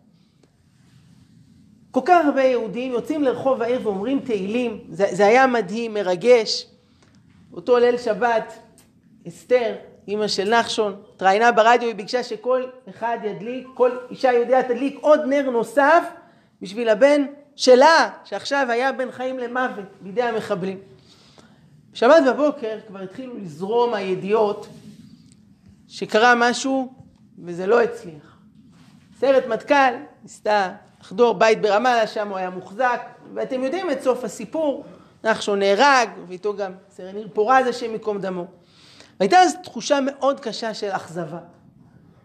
[1.91, 6.67] כל כך הרבה יהודים יוצאים לרחוב העיר ואומרים תהילים, זה, זה היה מדהים, מרגש.
[7.53, 8.53] אותו ליל שבת,
[9.29, 9.75] אסתר,
[10.09, 15.21] אימא של נחשון, התראיינה ברדיו, היא ביקשה שכל אחד ידליק, כל אישה יהודיה תדליק עוד
[15.27, 16.05] נר נוסף
[16.63, 17.23] בשביל הבן
[17.57, 20.79] שלה, שעכשיו היה בין חיים למוות בידי המחבלים.
[21.93, 24.69] בשבת בבוקר כבר התחילו לזרום הידיעות
[25.89, 26.93] שקרה משהו
[27.45, 28.39] וזה לא הצליח.
[29.19, 33.01] סיירת מטכ"ל ניסתה לחדור בית ברמאללה, שם הוא היה מוחזק,
[33.35, 34.85] ואתם יודעים את סוף הסיפור,
[35.25, 38.47] נחשון נהרג, ואיתו גם סרן ניר פורז, השם ייקום דמו.
[39.21, 41.39] והייתה אז תחושה מאוד קשה של אכזבה.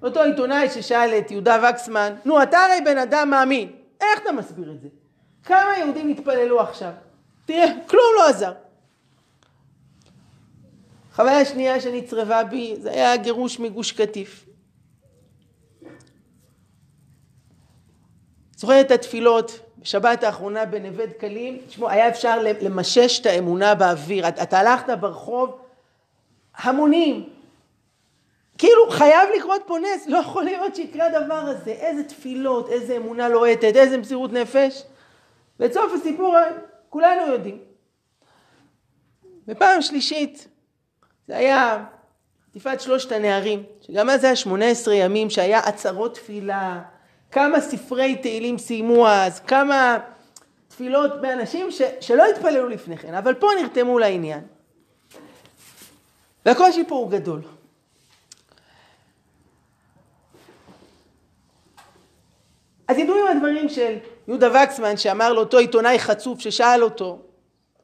[0.03, 4.71] אותו עיתונאי ששאל את יהודה וקסמן, נו, אתה הרי בן אדם מאמין, איך אתה מסביר
[4.71, 4.87] את זה?
[5.43, 6.91] כמה יהודים התפללו עכשיו?
[7.45, 8.54] תראה, כלום לא עזר.
[11.15, 14.45] חוויה שנייה שנצרבה בי, זה היה הגירוש מגוש קטיף.
[18.56, 21.62] זוכר את התפילות בשבת האחרונה בנווה דקלים?
[21.67, 24.27] תשמעו, היה אפשר למשש את האמונה באוויר.
[24.27, 25.62] אתה הלכת ברחוב,
[26.58, 27.30] המונים.
[28.58, 31.71] כאילו חייב לקרות פה נס, לא יכול להיות שיקרה הדבר הזה.
[31.71, 34.84] איזה תפילות, איזה אמונה לוהטת, איזה מסירות נפש.
[35.62, 36.36] ואת סוף הסיפור
[36.89, 37.58] כולנו יודעים.
[39.47, 40.47] ופעם שלישית,
[41.28, 41.86] זה היה
[42.50, 46.82] חטיפת שלושת הנערים, שגם אז היה 18 ימים שהיה עצרות תפילה,
[47.32, 49.97] כמה ספרי תהילים סיימו אז, כמה
[50.67, 54.41] תפילות באנשים ש, שלא התפללו לפני כן, אבל פה נרתמו לעניין.
[56.45, 57.41] והקושי פה הוא גדול.
[62.88, 63.97] אז ידועים הדברים של
[64.31, 67.19] יהודה וקסמן שאמר לאותו עיתונאי חצוף ששאל אותו,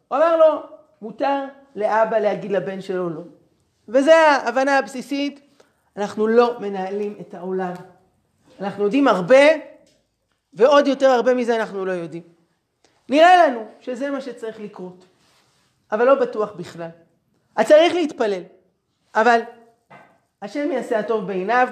[0.08, 0.64] הוא אמר לו,
[1.02, 1.44] מותר
[1.76, 3.22] לאבא להגיד לבן שלו לא.
[3.88, 5.40] וזו ההבנה הבסיסית,
[5.98, 7.74] אנחנו לא מנהלים את העולם.
[8.62, 9.44] אנחנו יודעים הרבה,
[10.54, 12.24] ועוד יותר הרבה מזה אנחנו לא יודעים.
[13.10, 15.06] נראה לנו שזה מה שצריך לקרות,
[15.92, 16.90] אבל לא בטוח בכלל.
[17.56, 18.42] אז צריך להתפלל,
[19.16, 19.40] אבל
[20.42, 21.68] השם יעשה הטוב בעיניו.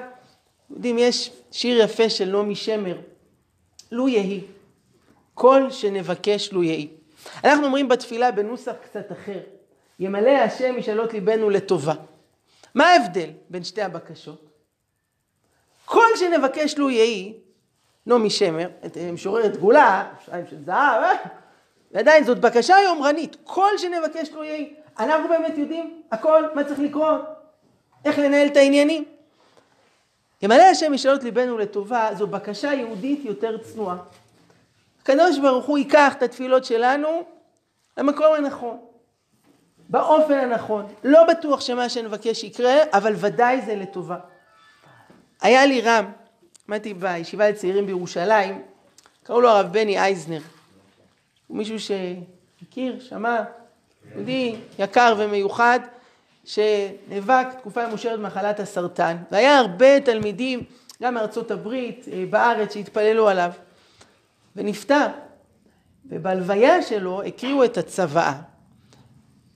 [0.70, 2.98] יודעים, יש שיר יפה של נעמי שמר,
[3.92, 4.42] לו יהי,
[5.36, 6.88] כל שנבקש לו יהי.
[7.44, 9.40] אנחנו אומרים בתפילה בנוסח קצת אחר,
[10.00, 11.94] ימלא השם משאלות ליבנו לטובה.
[12.76, 14.46] מה ההבדל בין שתי הבקשות?
[15.86, 17.34] כל שנבקש לו יהי,
[18.06, 21.14] נעמי שמר, אה, משוררת גאולה, שיים של זהב, אה?
[21.92, 24.74] ועדיין זאת בקשה יומרנית, כל שנבקש לו יהי.
[25.00, 27.22] אנחנו באמת יודעים הכל, מה צריך לקרות,
[28.06, 29.06] איך לנהל את העניינים.
[30.42, 33.98] ימלא השם משאלות ליבנו לטובה, זו בקשה יהודית יותר צנועה.
[35.06, 37.24] הקדוש ברוך הוא ייקח את התפילות שלנו
[37.98, 38.78] למקום הנכון.
[39.90, 40.86] באופן הנכון.
[41.04, 44.18] לא בטוח שמה שנבקש יקרה, אבל ודאי זה לטובה.
[45.42, 46.06] היה לי רם,
[46.70, 48.62] למדתי בישיבה לצעירים בירושלים,
[49.24, 50.42] קראו לו הרב בני אייזנר.
[51.48, 53.44] הוא מישהו שהכיר, שמע,
[54.12, 55.80] יהודי יקר ומיוחד,
[56.46, 59.18] שנאבק תקופה ממושרת במחלת הסרטן.
[59.32, 60.64] והיה הרבה תלמידים,
[61.04, 63.52] גם מארצות הברית, אה, בארץ, שהתפללו עליו.
[64.56, 65.08] ונפטר.
[66.06, 68.34] ובהלוויה שלו הקריאו את הצוואה.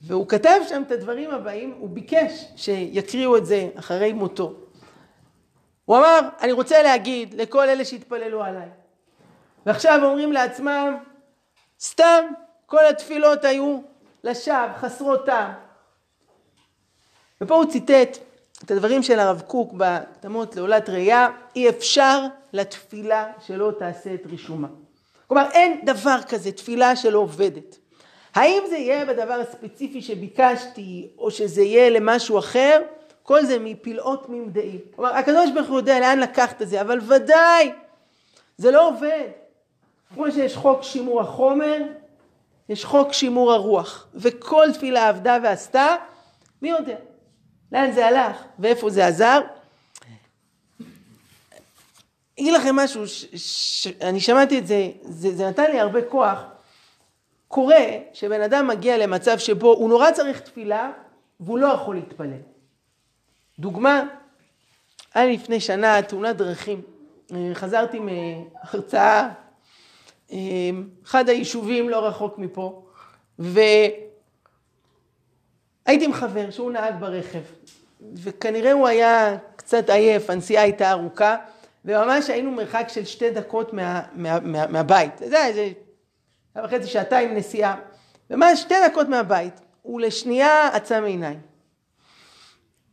[0.02, 4.54] והוא כתב שם את הדברים הבאים, הוא ביקש שיקריאו את זה אחרי מותו.
[5.84, 8.68] הוא אמר, אני רוצה להגיד לכל אלה שהתפללו עליי,
[9.66, 10.96] ועכשיו אומרים לעצמם,
[11.80, 12.24] סתם
[12.66, 13.80] כל התפילות היו
[14.24, 15.52] לשווא, חסרות טעם.
[17.40, 18.18] ופה הוא ציטט
[18.64, 24.68] את הדברים של הרב קוק בהקדמות לעולת ראייה, אי אפשר לתפילה שלא תעשה את רישומה.
[25.30, 27.78] כלומר, אין דבר כזה, תפילה שלא עובדת.
[28.34, 32.82] האם זה יהיה בדבר הספציפי שביקשתי, או שזה יהיה למשהו אחר,
[33.22, 34.80] כל זה מפלאות ממדעים.
[34.96, 37.72] כלומר, הקדוש ברוך הוא יודע לאן לקחת את זה, אבל ודאי,
[38.56, 39.28] זה לא עובד.
[40.14, 41.82] כמו שיש חוק שימור החומר,
[42.68, 44.06] יש חוק שימור הרוח.
[44.14, 45.96] וכל תפילה עבדה ועשתה,
[46.62, 46.96] מי יודע?
[47.72, 49.40] לאן זה הלך ואיפה זה עזר?
[52.40, 56.42] אגיד לכם משהו, ש, ש, אני שמעתי את זה, זה, זה נתן לי הרבה כוח.
[57.48, 60.90] קורה שבן אדם מגיע למצב שבו הוא נורא צריך תפילה
[61.40, 62.40] והוא לא יכול להתפלל.
[63.58, 64.02] דוגמה,
[65.14, 66.82] היה לי לפני שנה תאונת דרכים.
[67.54, 69.28] חזרתי מהרצאה,
[71.04, 72.82] אחד היישובים לא רחוק מפה,
[73.38, 74.04] והייתי
[75.86, 77.42] עם חבר שהוא נהג ברכב,
[78.14, 81.36] וכנראה הוא היה קצת עייף, הנסיעה הייתה ארוכה,
[81.84, 85.18] וממש היינו מרחק של שתי דקות מה, מה, מה, מהבית.
[85.18, 85.72] זה היה איזה
[86.54, 87.76] שעה וחצי, שעתיים נסיעה.
[88.30, 89.60] ממש שתי דקות מהבית.
[89.82, 91.40] הוא לשנייה עצם עיניים.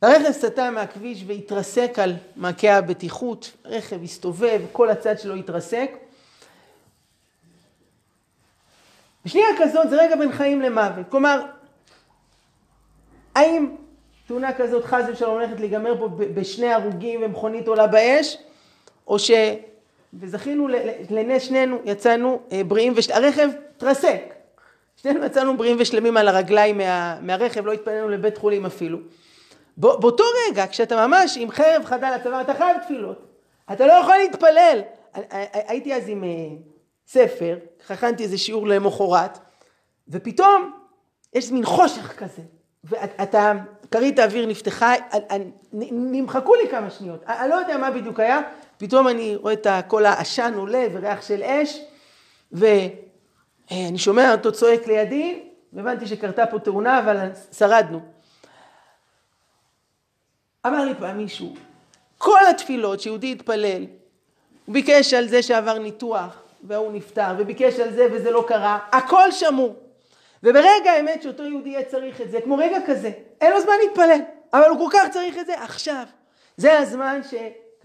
[0.01, 5.91] הרכב סטה מהכביש והתרסק על מעקה הבטיחות, הרכב הסתובב, כל הצד שלו התרסק.
[9.25, 11.05] בשנייה כזאת זה רגע בין חיים למוות.
[11.09, 11.45] כלומר,
[13.35, 13.75] האם
[14.27, 18.37] תאונה כזאת חס ושלום הולכת להיגמר פה בשני הרוגים ומכונית עולה באש,
[19.07, 19.31] או ש...
[20.13, 20.67] וזכינו
[21.09, 24.33] לנס שנינו, יצאנו אה, בריאים ושלמים, הרכב התרסק.
[24.95, 27.19] שנינו יצאנו בריאים ושלמים על הרגליים מה...
[27.21, 28.97] מהרכב, לא התפנינו לבית חולים אפילו.
[29.77, 33.27] באותו רגע, כשאתה ממש עם חרב חדה לצוואר, אתה חייב תפילות.
[33.71, 34.81] אתה לא יכול להתפלל.
[35.53, 36.29] הייתי אז עם אה,
[37.07, 37.57] ספר,
[37.89, 39.37] הכנתי איזה שיעור למחרת,
[40.09, 40.71] ופתאום
[41.33, 42.41] יש מין חושך כזה.
[42.83, 43.53] ואתה,
[43.91, 44.93] כרית האוויר נפתחה,
[45.91, 47.23] נמחקו לי כמה שניות.
[47.27, 48.41] אני לא יודע מה בדיוק היה,
[48.77, 51.81] פתאום אני רואה את כל העשן עולה וריח של אש,
[52.51, 57.17] ואני שומע אותו צועק לידי, והבנתי שקרתה פה תאונה, אבל
[57.57, 58.01] שרדנו.
[60.67, 61.55] אמר לי פעם מישהו,
[62.17, 63.85] כל התפילות שיהודי התפלל,
[64.65, 69.31] הוא ביקש על זה שעבר ניתוח והוא נפטר, וביקש על זה וזה לא קרה, הכל
[69.31, 69.75] שמור.
[70.43, 73.11] וברגע האמת שאותו יהודי יהיה צריך את זה, כמו רגע כזה,
[73.41, 74.19] אין לו זמן להתפלל,
[74.53, 76.03] אבל הוא כל כך צריך את זה עכשיו.
[76.57, 77.19] זה הזמן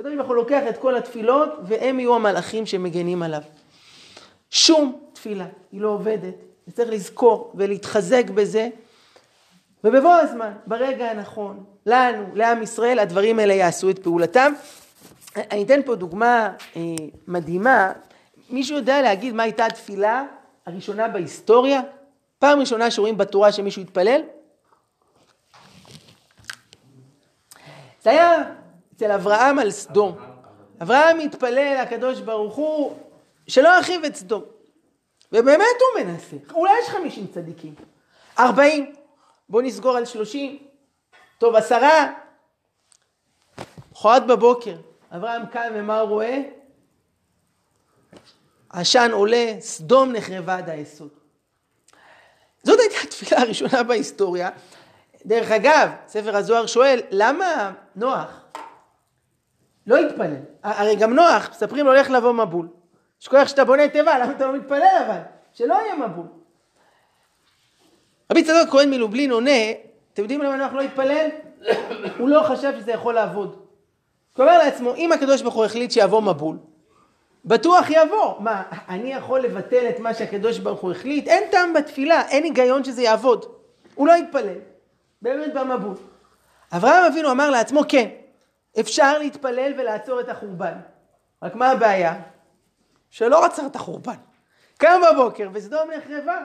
[0.03, 3.43] שקדוש ברוך הוא לוקח את כל התפילות, והם יהיו המלאכים שמגנים עליו.
[4.51, 6.35] שום תפילה היא לא עובדת,
[6.69, 8.69] וצריך לזכור ולהתחזק בזה,
[9.85, 14.53] ובבוא הזמן, ברגע הנכון, לנו, לעם ישראל, הדברים האלה יעשו את פעולתם.
[15.37, 16.83] אני אתן פה דוגמה אה,
[17.27, 17.93] מדהימה.
[18.51, 20.25] מישהו יודע להגיד מה הייתה התפילה
[20.67, 21.81] הראשונה בהיסטוריה?
[22.39, 24.21] פעם ראשונה שרואים בתורה שמישהו התפלל?
[28.03, 28.45] זה היה
[29.03, 30.17] אצל אברהם על סדום.
[30.83, 32.97] אברהם התפלל לקדוש ברוך הוא
[33.47, 34.43] שלא ירחיב את סדום.
[35.33, 36.37] ובאמת הוא מנסה.
[36.55, 37.75] אולי יש חמישים צדיקים.
[38.39, 38.95] ארבעים.
[39.49, 40.59] בואו נסגור על שלושים.
[41.39, 42.13] טוב, עשרה.
[43.93, 44.77] חורת בבוקר.
[45.17, 46.39] אברהם קם ומה הוא רואה?
[48.71, 51.11] עשן עולה, סדום נחרבה עד היסוד.
[52.63, 54.51] זאת הייתה התפילה הראשונה בהיסטוריה.
[55.27, 58.43] דרך אגב, ספר הזוהר שואל, למה נוח
[59.87, 60.37] לא התפלל?
[60.63, 62.69] הרי גם נוח, מספרים לו, הולך לבוא מבול.
[63.21, 65.19] שכוח שאתה בונה תיבה, למה אתה לא מתפלל אבל?
[65.53, 66.27] שלא יהיה מבול.
[68.33, 69.71] רבי צדוק כהן מלובלין עונה,
[70.13, 71.29] אתם יודעים למה נוח לא התפלל?
[72.19, 73.57] הוא לא חשב שזה יכול לעבוד.
[74.37, 76.59] הוא אומר לעצמו, אם הקדוש ברוך הוא החליט שיבוא מבול,
[77.45, 78.41] בטוח יבוא.
[78.41, 81.29] מה, אני יכול לבטל את מה שהקדוש ברוך הוא החליט?
[81.29, 83.45] אין טעם בתפילה, אין היגיון שזה יעבוד.
[83.95, 84.59] הוא לא יתפלל.
[85.23, 85.95] באמת במבול.
[86.73, 88.09] אברהם אבינו אמר לעצמו, כן,
[88.81, 90.75] אפשר להתפלל ולעצור את החורבן.
[91.43, 92.21] רק מה הבעיה?
[93.11, 94.17] שלא עצר את החורבן.
[94.79, 96.45] קם בבוקר וסדום נחרבה.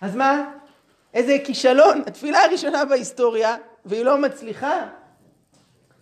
[0.00, 0.50] אז מה?
[1.14, 4.86] איזה כישלון, התפילה הראשונה בהיסטוריה, והיא לא מצליחה.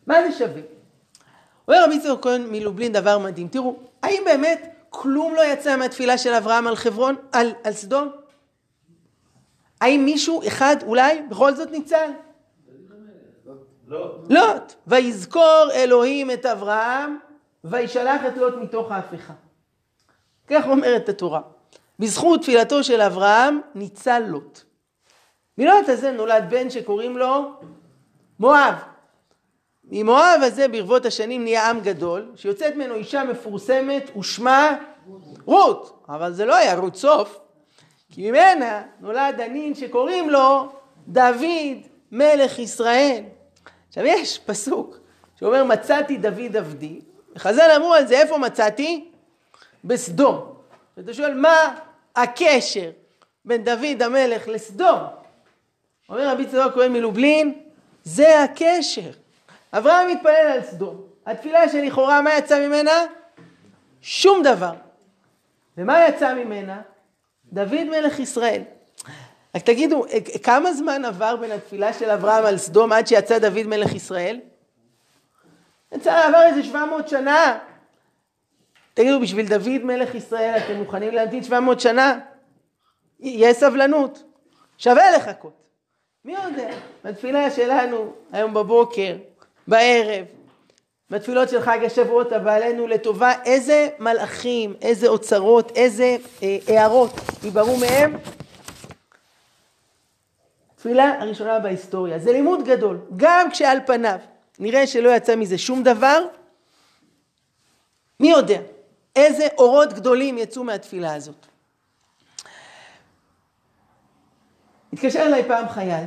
[0.06, 0.62] מה זה שווה?
[1.68, 3.48] אומר רבי יצחק כהן מלובלין דבר מדהים.
[3.48, 8.12] תראו, האם באמת כלום לא יצא מהתפילה של אברהם על חברון, על, על סדום?
[9.80, 12.10] האם מישהו אחד אולי בכל זאת ניצל?
[13.92, 14.14] לא.
[14.28, 17.18] לוט, ויזכור אלוהים את אברהם,
[17.64, 19.32] וישלח את לוט מתוך ההפיכה.
[20.46, 21.40] כך אומרת התורה.
[21.98, 24.60] בזכות תפילתו של אברהם ניצל לוט.
[25.58, 27.52] מלוט הזה נולד בן שקוראים לו
[28.40, 28.74] מואב.
[29.84, 34.76] ממואב הזה ברבות השנים נהיה עם גדול, שיוצאת ממנו אישה מפורסמת ושמה
[35.44, 36.04] רות.
[36.08, 37.40] אבל זה לא היה רות סוף,
[38.10, 40.68] כי ממנה נולד הנין שקוראים לו
[41.08, 41.78] דוד
[42.12, 43.24] מלך ישראל.
[43.92, 44.98] עכשיו יש פסוק
[45.40, 47.00] שאומר מצאתי דוד עבדי,
[47.36, 49.10] וחז"ל אמרו על זה איפה מצאתי?
[49.84, 50.54] בסדום.
[50.96, 51.74] ואתה שואל מה
[52.16, 52.90] הקשר
[53.44, 54.98] בין דוד המלך לסדום?
[56.08, 57.62] אומר רבי צדוק כהן מלובלין,
[58.04, 59.10] זה הקשר.
[59.72, 61.02] אברהם מתפלל על סדום.
[61.26, 63.04] התפילה שלכאורה מה יצא ממנה?
[64.02, 64.74] שום דבר.
[65.78, 66.80] ומה יצא ממנה?
[67.52, 68.62] דוד מלך ישראל.
[69.56, 70.04] רק תגידו,
[70.42, 74.40] כמה זמן עבר בין התפילה של אברהם על סדום עד שיצא דוד מלך ישראל?
[75.92, 77.58] יצא עבר איזה 700 שנה.
[78.94, 82.18] תגידו, בשביל דוד מלך ישראל אתם מוכנים להמתין 700 שנה?
[83.20, 84.22] יש סבלנות.
[84.78, 85.52] שווה לחכות.
[86.24, 86.70] מי יודע?
[87.04, 89.16] בתפילה שלנו, היום בבוקר,
[89.68, 90.24] בערב,
[91.10, 97.10] בתפילות של חג השבועות הבא עלינו לטובה, איזה מלאכים, איזה אוצרות, איזה אה, הערות
[97.44, 98.16] ייבראו מהם?
[100.82, 102.18] תפילה הראשונה בהיסטוריה.
[102.18, 103.00] זה לימוד גדול.
[103.16, 104.18] גם כשעל פניו
[104.58, 106.24] נראה שלא יצא מזה שום דבר,
[108.20, 108.60] מי יודע
[109.16, 111.46] איזה אורות גדולים יצאו מהתפילה הזאת.
[114.92, 116.04] התקשר אליי פעם חייל.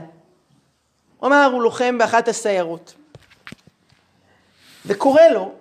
[1.17, 2.93] הוא אמר, הוא לוחם באחת הסיירות.
[4.85, 5.53] וקורא לו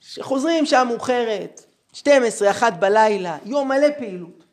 [0.00, 4.43] שחוזרים שעה מאוחרת, 12, 1 בלילה, יום מלא פעילות.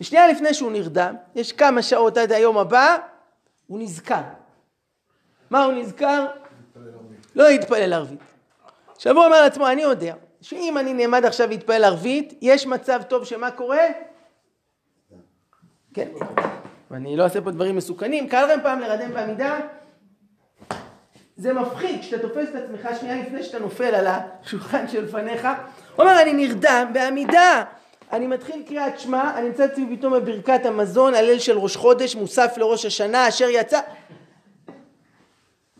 [0.00, 2.96] ושנייה לפני שהוא נרדם, יש כמה שעות עד היום הבא,
[3.66, 4.22] הוא נזכר.
[5.50, 6.26] מה הוא נזכר?
[7.34, 8.20] לא להתפלל ערבית.
[8.96, 13.24] עכשיו הוא אמר לעצמו, אני יודע שאם אני נעמד עכשיו להתפלל ערבית, יש מצב טוב
[13.24, 13.86] שמה קורה?
[15.94, 16.08] כן.
[16.90, 19.60] ואני לא אעשה פה דברים מסוכנים, קל לכם פעם לרדם בעמידה?
[21.36, 25.48] זה מפחיד כשאתה תופס את עצמך שנייה לפני שאתה נופל על השולחן שלפניך.
[25.96, 27.64] הוא אומר, אני נרדם בעמידה.
[28.12, 32.54] אני מתחיל קריאת שמע, אני נמצא עצמי פתאום בברכת המזון, הלל של ראש חודש, מוסף
[32.56, 33.80] לראש השנה, אשר יצא.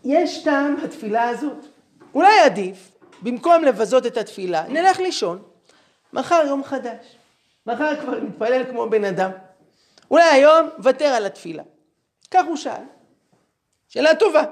[0.04, 1.66] יש טעם בתפילה הזאת.
[2.14, 5.42] אולי עדיף, במקום לבזות את התפילה, נלך לישון.
[6.12, 7.16] מחר יום חדש.
[7.66, 9.30] מחר כבר נתפלל כמו בן אדם.
[10.10, 11.62] אולי היום ותר על התפילה.
[12.30, 12.82] כך הוא שאל.
[13.88, 14.42] שאלה טובה.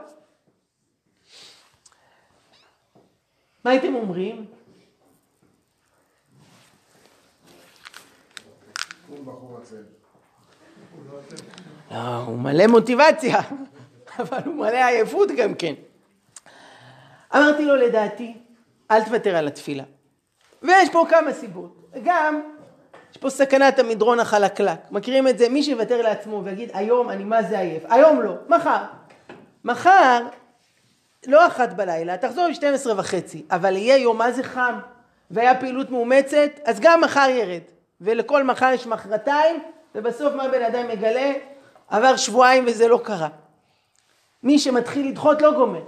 [3.64, 4.46] מה הייתם אומרים?
[11.90, 13.40] לא, הוא מלא מוטיבציה,
[14.18, 15.74] אבל הוא מלא עייפות גם כן.
[17.36, 18.36] אמרתי לו, לדעתי,
[18.90, 19.84] אל תוותר על התפילה.
[20.62, 21.90] ויש פה כמה סיבות.
[22.04, 22.40] גם,
[23.10, 24.78] יש פה סכנת המדרון החלקלק.
[24.90, 25.48] מכירים את זה?
[25.48, 27.82] מי שיוותר לעצמו ויגיד, היום אני מה זה עייף.
[27.88, 28.84] היום לא, מחר.
[29.64, 30.26] מחר,
[31.26, 34.78] לא אחת בלילה, תחזור ב-12 וחצי, אבל יהיה יום מה זה חם,
[35.30, 37.77] והיה פעילות מאומצת, אז גם מחר ירד.
[38.00, 39.62] ולכל מחר יש מחרתיים,
[39.94, 41.32] ובסוף מה בן אדם מגלה?
[41.88, 43.28] עבר שבועיים וזה לא קרה.
[44.42, 45.82] מי שמתחיל לדחות לא גומר.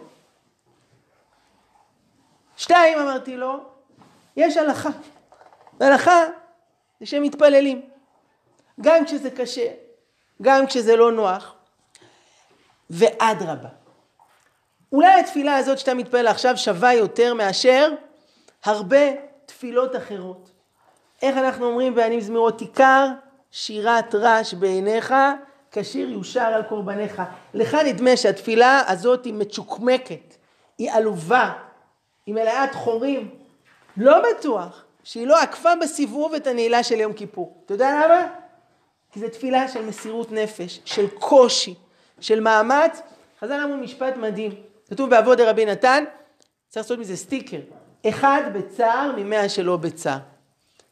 [2.57, 3.65] שתיים, אמרתי לו,
[4.37, 4.89] יש הלכה.
[5.81, 6.25] והלכה
[7.01, 7.83] זה שהם מתפללים.
[8.81, 9.67] גם כשזה קשה,
[10.43, 11.55] גם כשזה לא נוח.
[12.91, 13.69] ואדרבה.
[14.93, 17.93] אולי התפילה הזאת שאתה מתפלל עכשיו שווה יותר מאשר
[18.65, 18.99] הרבה
[19.47, 20.51] תפילות אחרות.
[21.23, 23.09] איך אנחנו אומרים בענים זמירות עיקר
[23.51, 25.15] שירת רש בעיניך
[25.73, 27.23] כשיר יושר על קורבניך.
[27.55, 30.37] לך נדמה שהתפילה הזאת היא מצ'וקמקת,
[30.79, 31.53] היא עלובה,
[32.27, 33.31] היא מלאת חורים.
[33.97, 37.63] לא בטוח שהיא לא עקפה בסיבוב את הנעילה של יום כיפור.
[37.65, 38.27] אתה יודע למה?
[39.13, 41.75] כי זו תפילה של מסירות נפש, של קושי,
[42.21, 43.03] של מאמץ.
[43.41, 44.55] חז"ל אמרו משפט מדהים,
[44.91, 46.05] כתוב בעבוד רבי נתן,
[46.69, 47.61] צריך לעשות מזה סטיקר,
[48.09, 50.19] אחד בצער ממאה שלא בצער.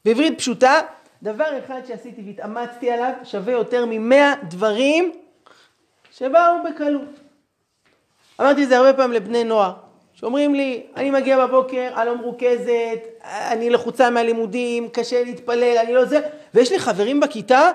[0.09, 0.81] בעברית פשוטה,
[1.23, 5.13] דבר אחד שעשיתי והתאמצתי עליו שווה יותר ממאה דברים
[6.11, 7.21] שבאו בקלות.
[8.41, 9.73] אמרתי את זה הרבה פעמים לבני נוער,
[10.13, 16.05] שאומרים לי, אני מגיע בבוקר, אני לא מרוכזת, אני לחוצה מהלימודים, קשה להתפלל, אני לא
[16.05, 16.21] זה,
[16.55, 17.71] ויש לי חברים בכיתה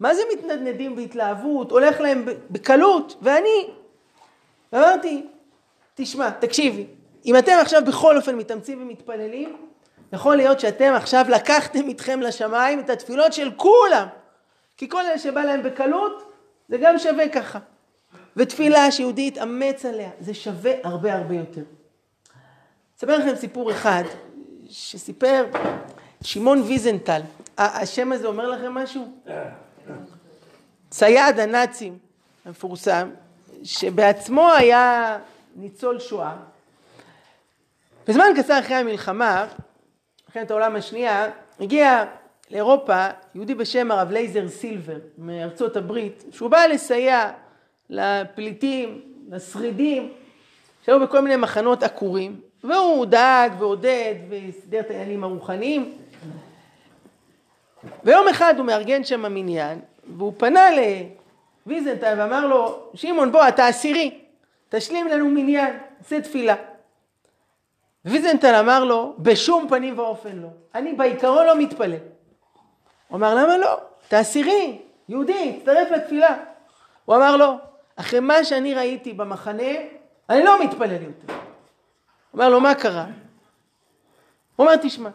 [0.00, 3.66] מה זה מתנדנדים בהתלהבות, הולך להם בקלות, ואני
[4.74, 5.26] אמרתי,
[5.94, 6.86] תשמע, תקשיבי,
[7.26, 9.56] אם אתם עכשיו בכל אופן מתאמצים ומתפללים,
[10.14, 14.06] יכול להיות שאתם עכשיו לקחתם איתכם לשמיים את התפילות של כולם.
[14.76, 16.32] כי כל אלה שבא להם בקלות,
[16.68, 17.58] זה גם שווה ככה.
[18.36, 21.60] ותפילה שיהודי יתאמץ עליה, זה שווה הרבה הרבה יותר.
[22.98, 24.02] אספר לכם סיפור אחד
[24.70, 25.46] שסיפר
[26.22, 27.20] שמעון ויזנטל.
[27.58, 29.12] השם הזה אומר לכם משהו?
[30.90, 31.98] צייד הנאצים
[32.44, 33.10] המפורסם,
[33.64, 35.18] שבעצמו היה
[35.56, 36.36] ניצול שואה.
[38.08, 39.46] בזמן קצר אחרי המלחמה,
[40.34, 41.30] מלחמת העולם השנייה,
[41.60, 42.04] הגיע
[42.50, 47.30] לאירופה יהודי בשם הרב לייזר סילבר מארצות הברית, שהוא בא לסייע
[47.90, 50.12] לפליטים, לשרידים,
[50.82, 55.92] שהיו בכל מיני מחנות עקורים, והוא דאג ועודד וסידר את העניינים הרוחניים.
[58.04, 59.80] ויום אחד הוא מארגן שם מניין,
[60.16, 60.68] והוא פנה
[61.66, 64.18] לוויזנטל ואמר לו, שמעון בוא אתה עשירי,
[64.68, 66.54] תשלים לנו מניין, עשה תפילה.
[68.04, 70.48] ויזנטל אמר לו, בשום פנים ואופן לא.
[70.74, 71.96] אני בעיקרון לא מתפלל.
[73.08, 73.80] הוא אמר, למה לא?
[74.08, 76.36] אתה עשירי, יהודי, תצטרף לתפילה.
[77.04, 77.58] הוא אמר לו,
[77.96, 79.72] אחרי מה שאני ראיתי במחנה,
[80.30, 81.32] אני לא מתפלל יותר.
[81.32, 81.36] הוא
[82.32, 83.04] אומר לו, מה קרה?
[84.56, 85.10] הוא אומר, תשמע,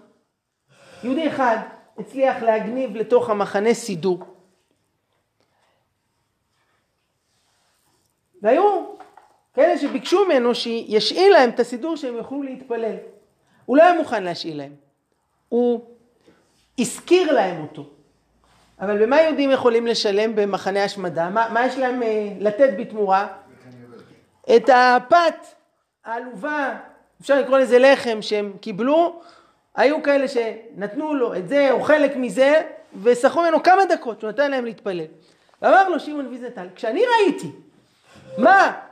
[1.03, 1.57] יהודי אחד
[1.97, 4.19] הצליח להגניב לתוך המחנה סידור.
[8.41, 8.85] והיו
[9.59, 12.95] כאלה שביקשו ממנו שישאיל להם את הסידור שהם יוכלו להתפלל.
[13.65, 14.71] הוא לא היה מוכן להשאיל להם.
[15.49, 15.81] הוא
[16.79, 17.89] הזכיר להם אותו.
[18.81, 21.29] אבל במה יהודים יכולים לשלם במחנה השמדה?
[21.29, 23.27] מה, מה יש להם אה, לתת בתמורה?
[24.55, 25.45] את הפת
[26.05, 26.77] העלובה,
[27.21, 29.21] אפשר לקרוא לזה לחם שהם קיבלו,
[29.75, 32.61] היו כאלה שנתנו לו את זה או חלק מזה
[33.03, 35.05] וסחרו ממנו כמה דקות שהוא נתן להם להתפלל.
[35.61, 37.51] ואמר לו שמעון ויזנטל, כשאני ראיתי
[38.37, 38.88] מה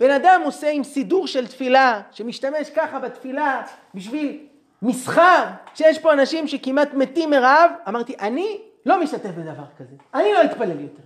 [0.00, 3.62] בן אדם עושה עם סידור של תפילה, שמשתמש ככה בתפילה
[3.94, 4.46] בשביל
[4.82, 5.44] מסחר,
[5.74, 10.80] שיש פה אנשים שכמעט מתים מרעב, אמרתי, אני לא משתתף בדבר כזה, אני לא אתפלל
[10.80, 11.02] יותר.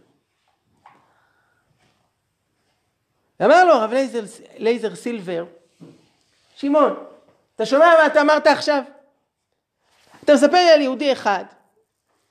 [3.44, 4.22] אמר לו הרב לייזר,
[4.56, 5.44] לייזר סילבר,
[6.56, 6.94] שמעון,
[7.56, 8.82] אתה שומע מה אתה אמרת עכשיו?
[10.24, 11.44] אתה מספר לי על יהודי אחד,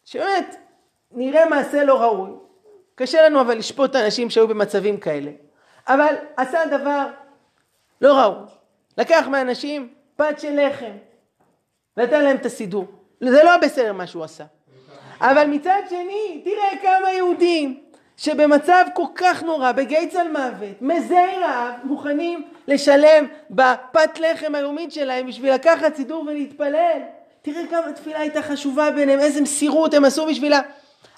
[0.05, 0.55] שבאמת
[1.11, 2.29] נראה מעשה לא ראוי,
[2.95, 5.31] קשה לנו אבל לשפוט אנשים שהיו במצבים כאלה.
[5.87, 7.07] אבל עשה דבר
[8.01, 8.47] לא ראוי.
[8.97, 10.91] לקח מאנשים פת של לחם,
[11.97, 12.85] ונתן להם את הסידור.
[13.21, 14.43] זה לא בסדר מה שהוא עשה.
[15.21, 17.83] אבל מצד שני, תראה כמה יהודים
[18.17, 25.27] שבמצב כל כך נורא, בגיא צל מוות, מזי רעב, מוכנים לשלם בפת לחם היומית שלהם
[25.27, 27.01] בשביל לקחת סידור ולהתפלל.
[27.41, 30.59] תראה כמה תפילה הייתה חשובה ביניהם, איזה מסירות הם עשו בשבילה.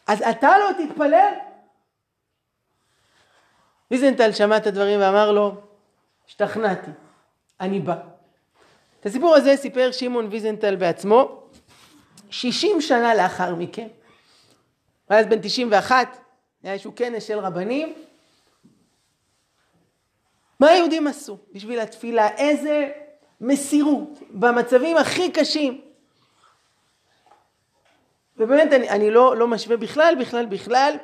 [0.07, 1.31] אז אתה לא תתפלל?
[3.93, 5.55] ויזנטל שמע את הדברים ואמר לו,
[6.27, 6.91] השתכנעתי,
[7.59, 7.95] אני בא.
[8.99, 11.43] את הסיפור הזה סיפר שמעון ויזנטל בעצמו
[12.29, 13.81] 60 שנה לאחר מכן.
[13.81, 13.89] הוא
[15.09, 16.17] היה אז בן 91,
[16.63, 17.93] היה איזשהו כנס של רבנים.
[20.59, 22.29] מה היהודים עשו בשביל התפילה?
[22.37, 22.91] איזה
[23.41, 25.81] מסירות במצבים הכי קשים.
[28.37, 30.95] ובאמת אני, אני לא, לא משווה בכלל, בכלל, בכלל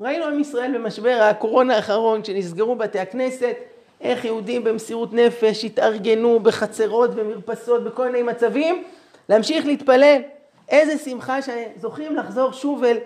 [0.00, 3.56] ראינו עם ישראל במשבר הקורונה האחרון, כשנסגרו בתי הכנסת,
[4.00, 8.84] איך יהודים במסירות נפש התארגנו בחצרות, במרפסות, בכל מיני מצבים,
[9.28, 10.22] להמשיך להתפלל.
[10.68, 12.98] איזה שמחה שזוכים לחזור שוב אל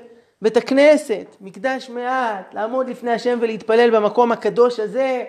[0.42, 5.24] בית הכנסת, מקדש מעט, לעמוד לפני השם ולהתפלל במקום הקדוש הזה,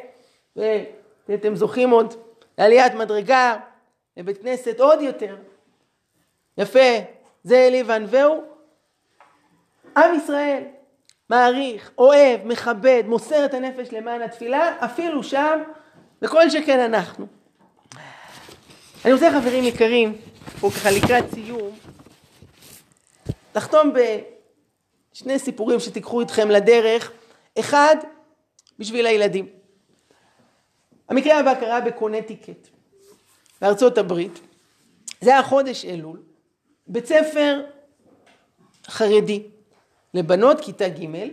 [1.30, 2.14] ואתם זוכים עוד
[2.58, 3.58] לעליית מדרגה,
[4.18, 5.36] לבית כנסת עוד יותר.
[6.58, 6.80] יפה,
[7.44, 8.44] זה אלי וענווהו.
[9.98, 10.64] עם ישראל,
[11.34, 15.60] מעריך, אוהב, מכבד, מוסר את הנפש למען התפילה, אפילו שם,
[16.22, 17.28] וכל שכן אנחנו.
[19.06, 20.18] אני רוצה חברים יקרים,
[20.60, 21.78] פה ככה לקראת סיום,
[23.56, 23.94] לחתום
[25.14, 27.12] בשני סיפורים שתיקחו איתכם לדרך.
[27.60, 27.96] אחד,
[28.80, 29.48] בשביל הילדים.
[31.10, 32.68] המקרה הבא קרה בקונטיקט,
[33.62, 34.40] בארצות הברית.
[35.22, 36.22] זה היה חודש אלול,
[36.88, 37.62] בית ספר
[38.88, 39.53] חרדי.
[40.14, 41.30] לבנות כיתה ג',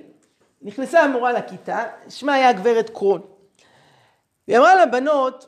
[0.62, 3.20] נכנסה המורה לכיתה, שמה היה הגברת קרון.
[4.48, 5.46] והיא אמרה לבנות,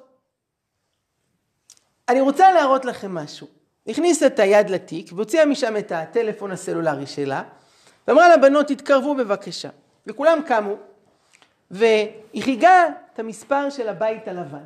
[2.09, 3.47] אני רוצה להראות לכם משהו.
[3.87, 7.43] הכניסה את היד לתיק והוציאה משם את הטלפון הסלולרי שלה,
[8.09, 9.68] ואמרה לבנות, תתקרבו בבקשה.
[10.07, 10.74] וכולם קמו,
[11.70, 14.64] והיא חיגה את המספר של הבית הלבן.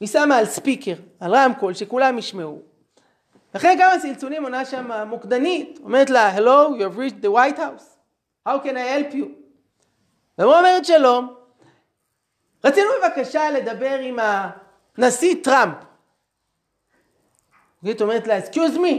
[0.00, 2.62] היא שמה על ספיקר, על רמקול, שכולם ישמעו.
[3.56, 7.98] אחרי כמה צלצולים עונה שם המוקדנית, אומרת לה, Hello, you have reached the White House,
[8.48, 9.26] how can I help you?
[10.38, 11.34] והיא אומרת שלום,
[12.64, 14.18] רצינו בבקשה לדבר עם
[14.98, 15.76] הנשיא טראמפ.
[17.82, 18.94] היא אומרת לה, excuse me,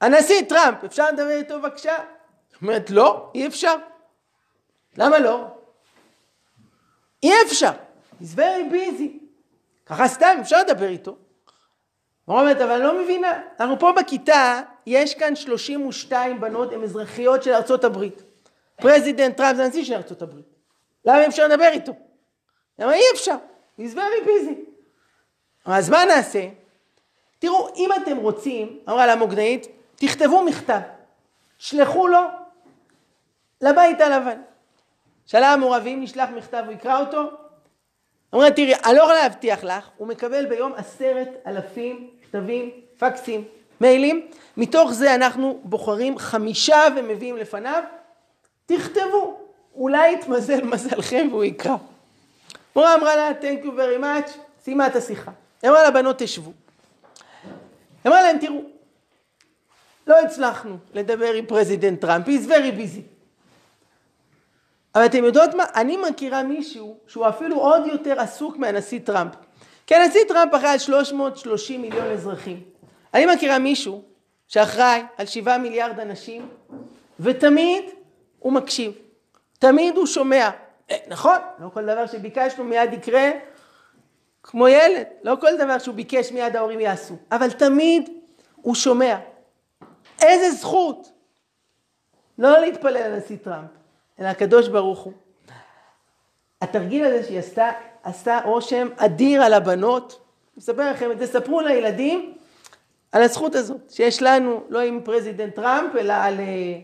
[0.00, 1.96] הנשיא טראמפ, אפשר לדבר איתו בבקשה?
[1.96, 3.74] היא אומרת, לא, אי אפשר.
[4.98, 5.46] למה לא?
[7.22, 7.72] אי אפשר.
[8.20, 9.24] He's very busy.
[9.86, 11.16] ככה סתם, אפשר לדבר איתו.
[12.28, 13.40] אומרת, אבל אני לא מבינה.
[13.60, 18.22] אנחנו פה בכיתה, יש כאן 32 בנות, הן אזרחיות של ארצות הברית.
[18.76, 20.46] President טראמפ זה הנשיא של ארצות הברית.
[21.04, 21.92] למה אי אפשר לדבר איתו?
[22.78, 23.34] למה אי אפשר?
[23.80, 24.54] He's very busy.
[25.64, 26.48] אז מה נעשה?
[27.38, 29.66] תראו, אם אתם רוצים, אמרה לה מוקדנית,
[29.96, 30.80] תכתבו מכתב.
[31.58, 32.20] שלחו לו
[33.60, 34.40] לבית הלבן.
[35.26, 37.30] שאלה המעורבים, נשלח מכתב, הוא יקרא אותו?
[38.32, 43.44] אומרת, תראי, אני לא יכולה להבטיח לך, הוא מקבל ביום עשרת אלפים מכתבים, פקסים,
[43.80, 44.26] מיילים,
[44.56, 47.82] מתוך זה אנחנו בוחרים חמישה ומביאים לפניו,
[48.66, 49.40] תכתבו,
[49.74, 51.76] אולי יתמזל מזלכם והוא יקרא.
[52.76, 54.30] מורה אמרה לה, Thank you very much,
[54.64, 55.30] סיימה את השיחה.
[55.66, 56.52] אמרה לבנות, תשבו.
[58.04, 58.62] היא אמרה להם, תראו,
[60.06, 63.00] לא הצלחנו לדבר עם President טראמפ, he's very busy.
[64.94, 65.64] אבל אתם יודעות מה?
[65.74, 69.34] אני מכירה מישהו שהוא אפילו עוד יותר עסוק מהנשיא טראמפ.
[69.86, 72.62] כי הנשיא טראמפ אחראי על 330 מיליון אזרחים.
[73.14, 74.02] אני מכירה מישהו
[74.48, 76.48] שאחראי על 7 מיליארד אנשים,
[77.20, 77.84] ותמיד
[78.38, 78.92] הוא מקשיב.
[79.58, 80.50] תמיד הוא שומע.
[80.90, 83.30] אה, נכון, לא כל דבר שביקשנו מיד יקרה
[84.42, 85.06] כמו ילד.
[85.22, 87.14] לא כל דבר שהוא ביקש מיד ההורים יעשו.
[87.32, 88.10] אבל תמיד
[88.56, 89.16] הוא שומע.
[90.22, 91.12] איזה זכות
[92.38, 93.70] לא להתפלל על הנשיא טראמפ.
[94.20, 95.12] אלא הקדוש ברוך הוא.
[96.64, 97.70] התרגיל הזה שהיא עשתה,
[98.02, 100.20] עשתה רושם אדיר על הבנות.
[100.58, 102.34] אספר לכם את זה, ספרו לילדים
[103.12, 106.80] על הזכות הזאת, שיש לנו, לא עם President טראמפ, אלא על אה,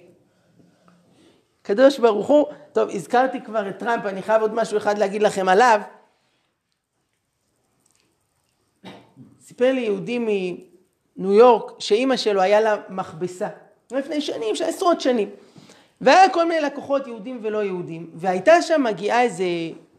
[1.63, 2.47] קדוש ברוך הוא.
[2.73, 5.81] טוב, הזכרתי כבר את טראמפ, אני חייב עוד משהו אחד להגיד לכם עליו.
[9.41, 13.49] סיפר לי יהודי מניו יורק, שאימא שלו היה לה מכבסה,
[13.93, 15.31] לפני שנים, עשרות שנים.
[16.01, 19.45] והיה כל מיני לקוחות יהודים ולא יהודים, והייתה שם מגיעה איזה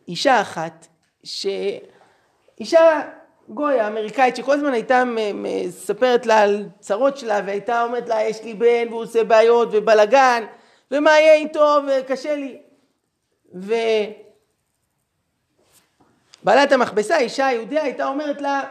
[0.08, 0.88] אישה אחת,
[1.24, 3.02] שאישה
[3.50, 8.54] גויה אמריקאית שכל הזמן הייתה מספרת לה על צרות שלה והייתה אומרת לה יש לי
[8.54, 10.44] בן והוא עושה בעיות ובלאגן
[10.92, 12.58] ומה יהיה איתו וקשה לי.
[16.44, 18.62] ובעלת המכבסה, אישה יהודיה, הייתה אומרת לה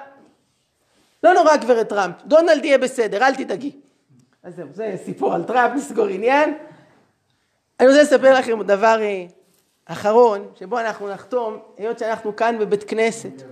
[1.22, 3.72] לא נורא גברת טראמפ, דונלד יהיה בסדר, אל תדאגי.
[4.42, 6.54] אז זהו, זה סיפור על טראמפ, נסגור עניין.
[7.80, 9.24] אני רוצה לספר לכם דבר אה,
[9.84, 13.42] אחרון, שבו אנחנו נחתום, היות שאנחנו כאן בבית כנסת,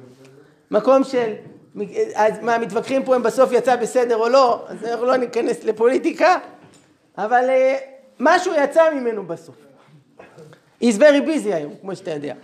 [0.70, 1.32] מקום של,
[2.14, 6.38] אז מה, מתווכחים פה אם בסוף יצא בסדר או לא, אז אנחנו לא ניכנס לפוליטיקה,
[7.18, 7.82] אבל uh,
[8.20, 9.54] משהו יצא ממנו בסוף.
[10.82, 12.34] He's very busy היום, כמו שאתה יודע.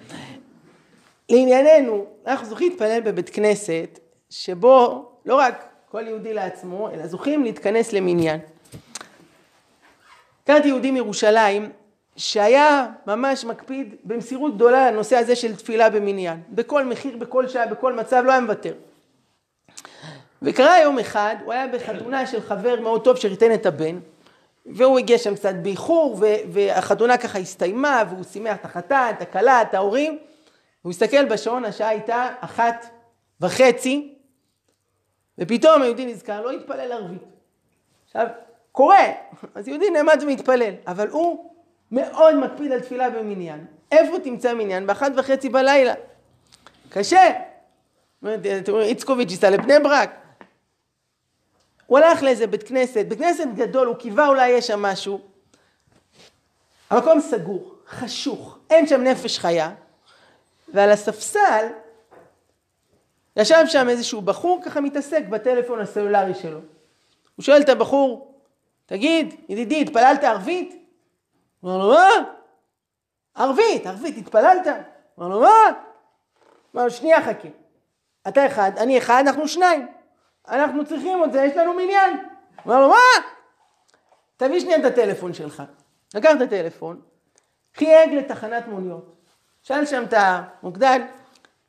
[1.30, 3.99] לענייננו, אנחנו זוכים להתפלל בבית כנסת,
[4.30, 8.41] שבו לא רק כל יהודי לעצמו, אלא זוכים להתכנס למניין.
[10.45, 11.72] הכרתי יהודי מירושלים
[12.16, 16.40] שהיה ממש מקפיד במסירות גדולה על הנושא הזה של תפילה במניין.
[16.49, 18.74] בכל מחיר, בכל שעה, בכל מצב, לא היה מוותר.
[20.42, 23.99] וקרה יום אחד, הוא היה בחתונה של חבר מאוד טוב שריתן את הבן,
[24.66, 26.20] והוא הגיע שם קצת באיחור,
[26.53, 30.18] והחתונה ככה הסתיימה, והוא שימח את החתן, את הכלה, את ההורים.
[30.82, 32.86] הוא הסתכל בשעון, השעה הייתה אחת
[33.40, 34.14] וחצי,
[35.38, 37.22] ופתאום היהודי נזכר, לא התפלל ערבית.
[38.07, 38.26] עכשיו,
[38.75, 39.12] קורה,
[39.55, 41.51] אז יהודי נעמד ומתפלל, אבל הוא
[41.93, 43.66] מאוד מקפיד על תפילה במניין.
[43.93, 44.87] איפה תמצא מניין?
[44.87, 45.95] באחת וחצי בלילה.
[46.89, 47.31] קשה.
[48.81, 50.11] איצקוביץ' ייסע לבני ברק.
[51.87, 55.20] הוא הלך לאיזה בית כנסת, בית כנסת גדול, הוא קיווה אולי יש שם משהו.
[56.91, 59.70] המקום סגור, חשוך, אין שם נפש חיה,
[60.68, 61.66] ועל הספסל
[63.37, 66.59] ישב שם איזשהו בחור ככה מתעסק בטלפון הסלולרי שלו.
[67.37, 68.34] הוא שואל את הבחור,
[68.87, 70.74] תגיד, ידידי, התפללת ערבית?
[71.62, 72.09] אומר לו, מה?
[73.35, 74.66] ערבית, ערבית, התפללת?
[75.18, 75.70] אומר לו, מה?
[76.74, 77.49] אומר לו, שנייה חכה.
[78.28, 79.87] אתה אחד, אני אחד, אנחנו שניים.
[80.49, 82.28] אנחנו צריכים את זה, יש לנו מניין.
[82.64, 83.24] אומר לו, מה?
[84.37, 85.62] תביא שנייה את הטלפון שלך.
[86.14, 87.01] לקח את הטלפון,
[87.74, 89.16] חייג לתחנת מוניות.
[89.62, 91.07] שאל שם את המוקדן,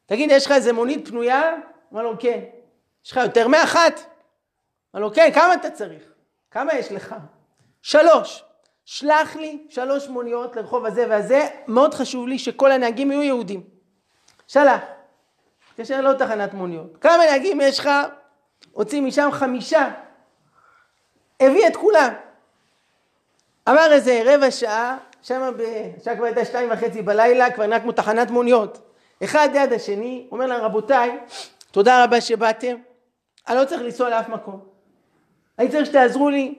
[0.06, 1.56] תגיד, יש לך איזה מונית פנויה?
[1.92, 2.40] אומר לו, כן.
[3.06, 4.00] יש לך יותר מאחת?
[4.94, 6.15] אומר לו, כן, כמה אתה צריך?
[6.56, 7.16] כמה יש לך?
[7.82, 8.44] שלוש.
[8.86, 13.64] שלח לי שלוש מוניות לרחוב הזה והזה, מאוד חשוב לי שכל הנהגים יהיו יהודים.
[14.48, 14.82] שלח.
[15.72, 16.98] התקשר לעוד תחנת מוניות.
[17.02, 17.90] כמה נהגים יש לך?
[18.72, 19.92] הוציא משם חמישה
[21.40, 22.14] הביא את כולם.
[23.66, 25.52] עבר איזה רבע שעה, שם
[25.98, 28.92] השעה כבר הייתה שתיים וחצי בלילה, כבר נראה כמו תחנת מוניות.
[29.24, 31.20] אחד ליד השני, אומר להם, רבותיי,
[31.72, 32.76] תודה רבה שבאתם,
[33.48, 34.75] אני לא צריך לנסוע לאף מקום.
[35.60, 36.56] אני צריך שתעזרו לי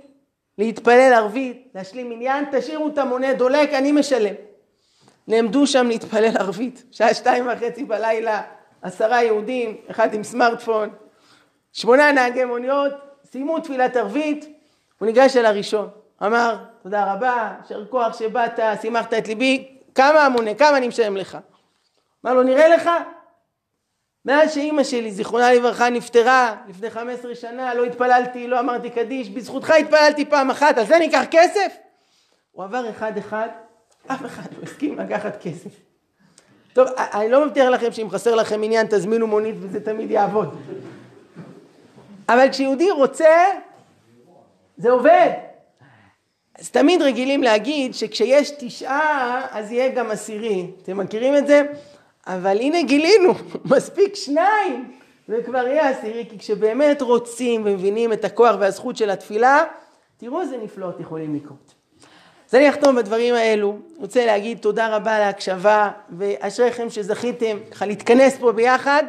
[0.59, 4.34] להתפלל ערבית, להשלים עניין, תשאירו את המונה דולק, אני משלם.
[5.28, 8.42] נעמדו שם להתפלל ערבית, שעה שתיים וחצי בלילה,
[8.82, 10.88] עשרה יהודים, אחד עם סמארטפון,
[11.72, 12.92] שמונה נהגי מוניות,
[13.24, 14.49] סיימו תפילת ערבית,
[14.99, 15.88] הוא ניגש אל הראשון,
[16.22, 21.38] אמר, תודה רבה, יישר כוח שבאת, שימחת את ליבי, כמה המונה, כמה אני משלם לך?
[22.24, 22.90] אמר לו, נראה לך?
[24.27, 29.70] מאז שאימא שלי, זיכרונה לברכה, נפטרה לפני 15 שנה, לא התפללתי, לא אמרתי קדיש, בזכותך
[29.70, 31.77] התפללתי פעם אחת, על זה ניקח כסף?
[32.53, 33.49] הוא עבר אחד-אחד,
[34.07, 35.70] אף אחד לא הסכים לקחת כסף.
[36.72, 40.57] טוב, אני לא מבטיח לכם שאם חסר לכם עניין תזמינו מונית וזה תמיד יעבוד.
[42.29, 43.35] אבל כשיהודי רוצה,
[44.77, 45.31] זה עובד.
[46.59, 50.70] אז תמיד רגילים להגיד שכשיש תשעה, אז יהיה גם עשירי.
[50.83, 51.62] אתם מכירים את זה?
[52.27, 53.33] אבל הנה גילינו,
[53.77, 54.93] מספיק שניים,
[55.29, 59.64] וכבר יהיה עשירי, כי כשבאמת רוצים ומבינים את הכוח והזכות של התפילה,
[60.16, 61.74] תראו איזה נפלאות יכולים לקרות.
[62.49, 68.39] אז אני אחתום בדברים האלו, רוצה להגיד תודה רבה על ההקשבה, ואשריכם שזכיתם ככה להתכנס
[68.39, 69.03] פה ביחד,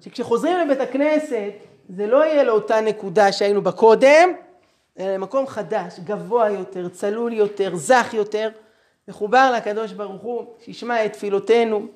[0.00, 1.52] שכשחוזרים לבית הכנסת,
[1.96, 4.32] זה לא יהיה לאותה נקודה שהיינו בה קודם,
[4.98, 8.48] אלא למקום חדש, גבוה יותר, צלול יותר, זך יותר,
[9.08, 11.86] מחובר לקדוש ברוך הוא, שישמע את תפילותינו,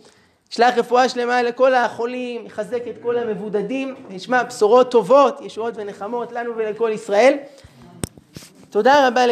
[0.52, 6.52] ישלח רפואה שלמה לכל החולים, יחזק את כל המבודדים, וישמע בשורות טובות, ישועות ונחמות לנו
[6.56, 7.36] ולכל ישראל.
[8.70, 9.26] תודה רבה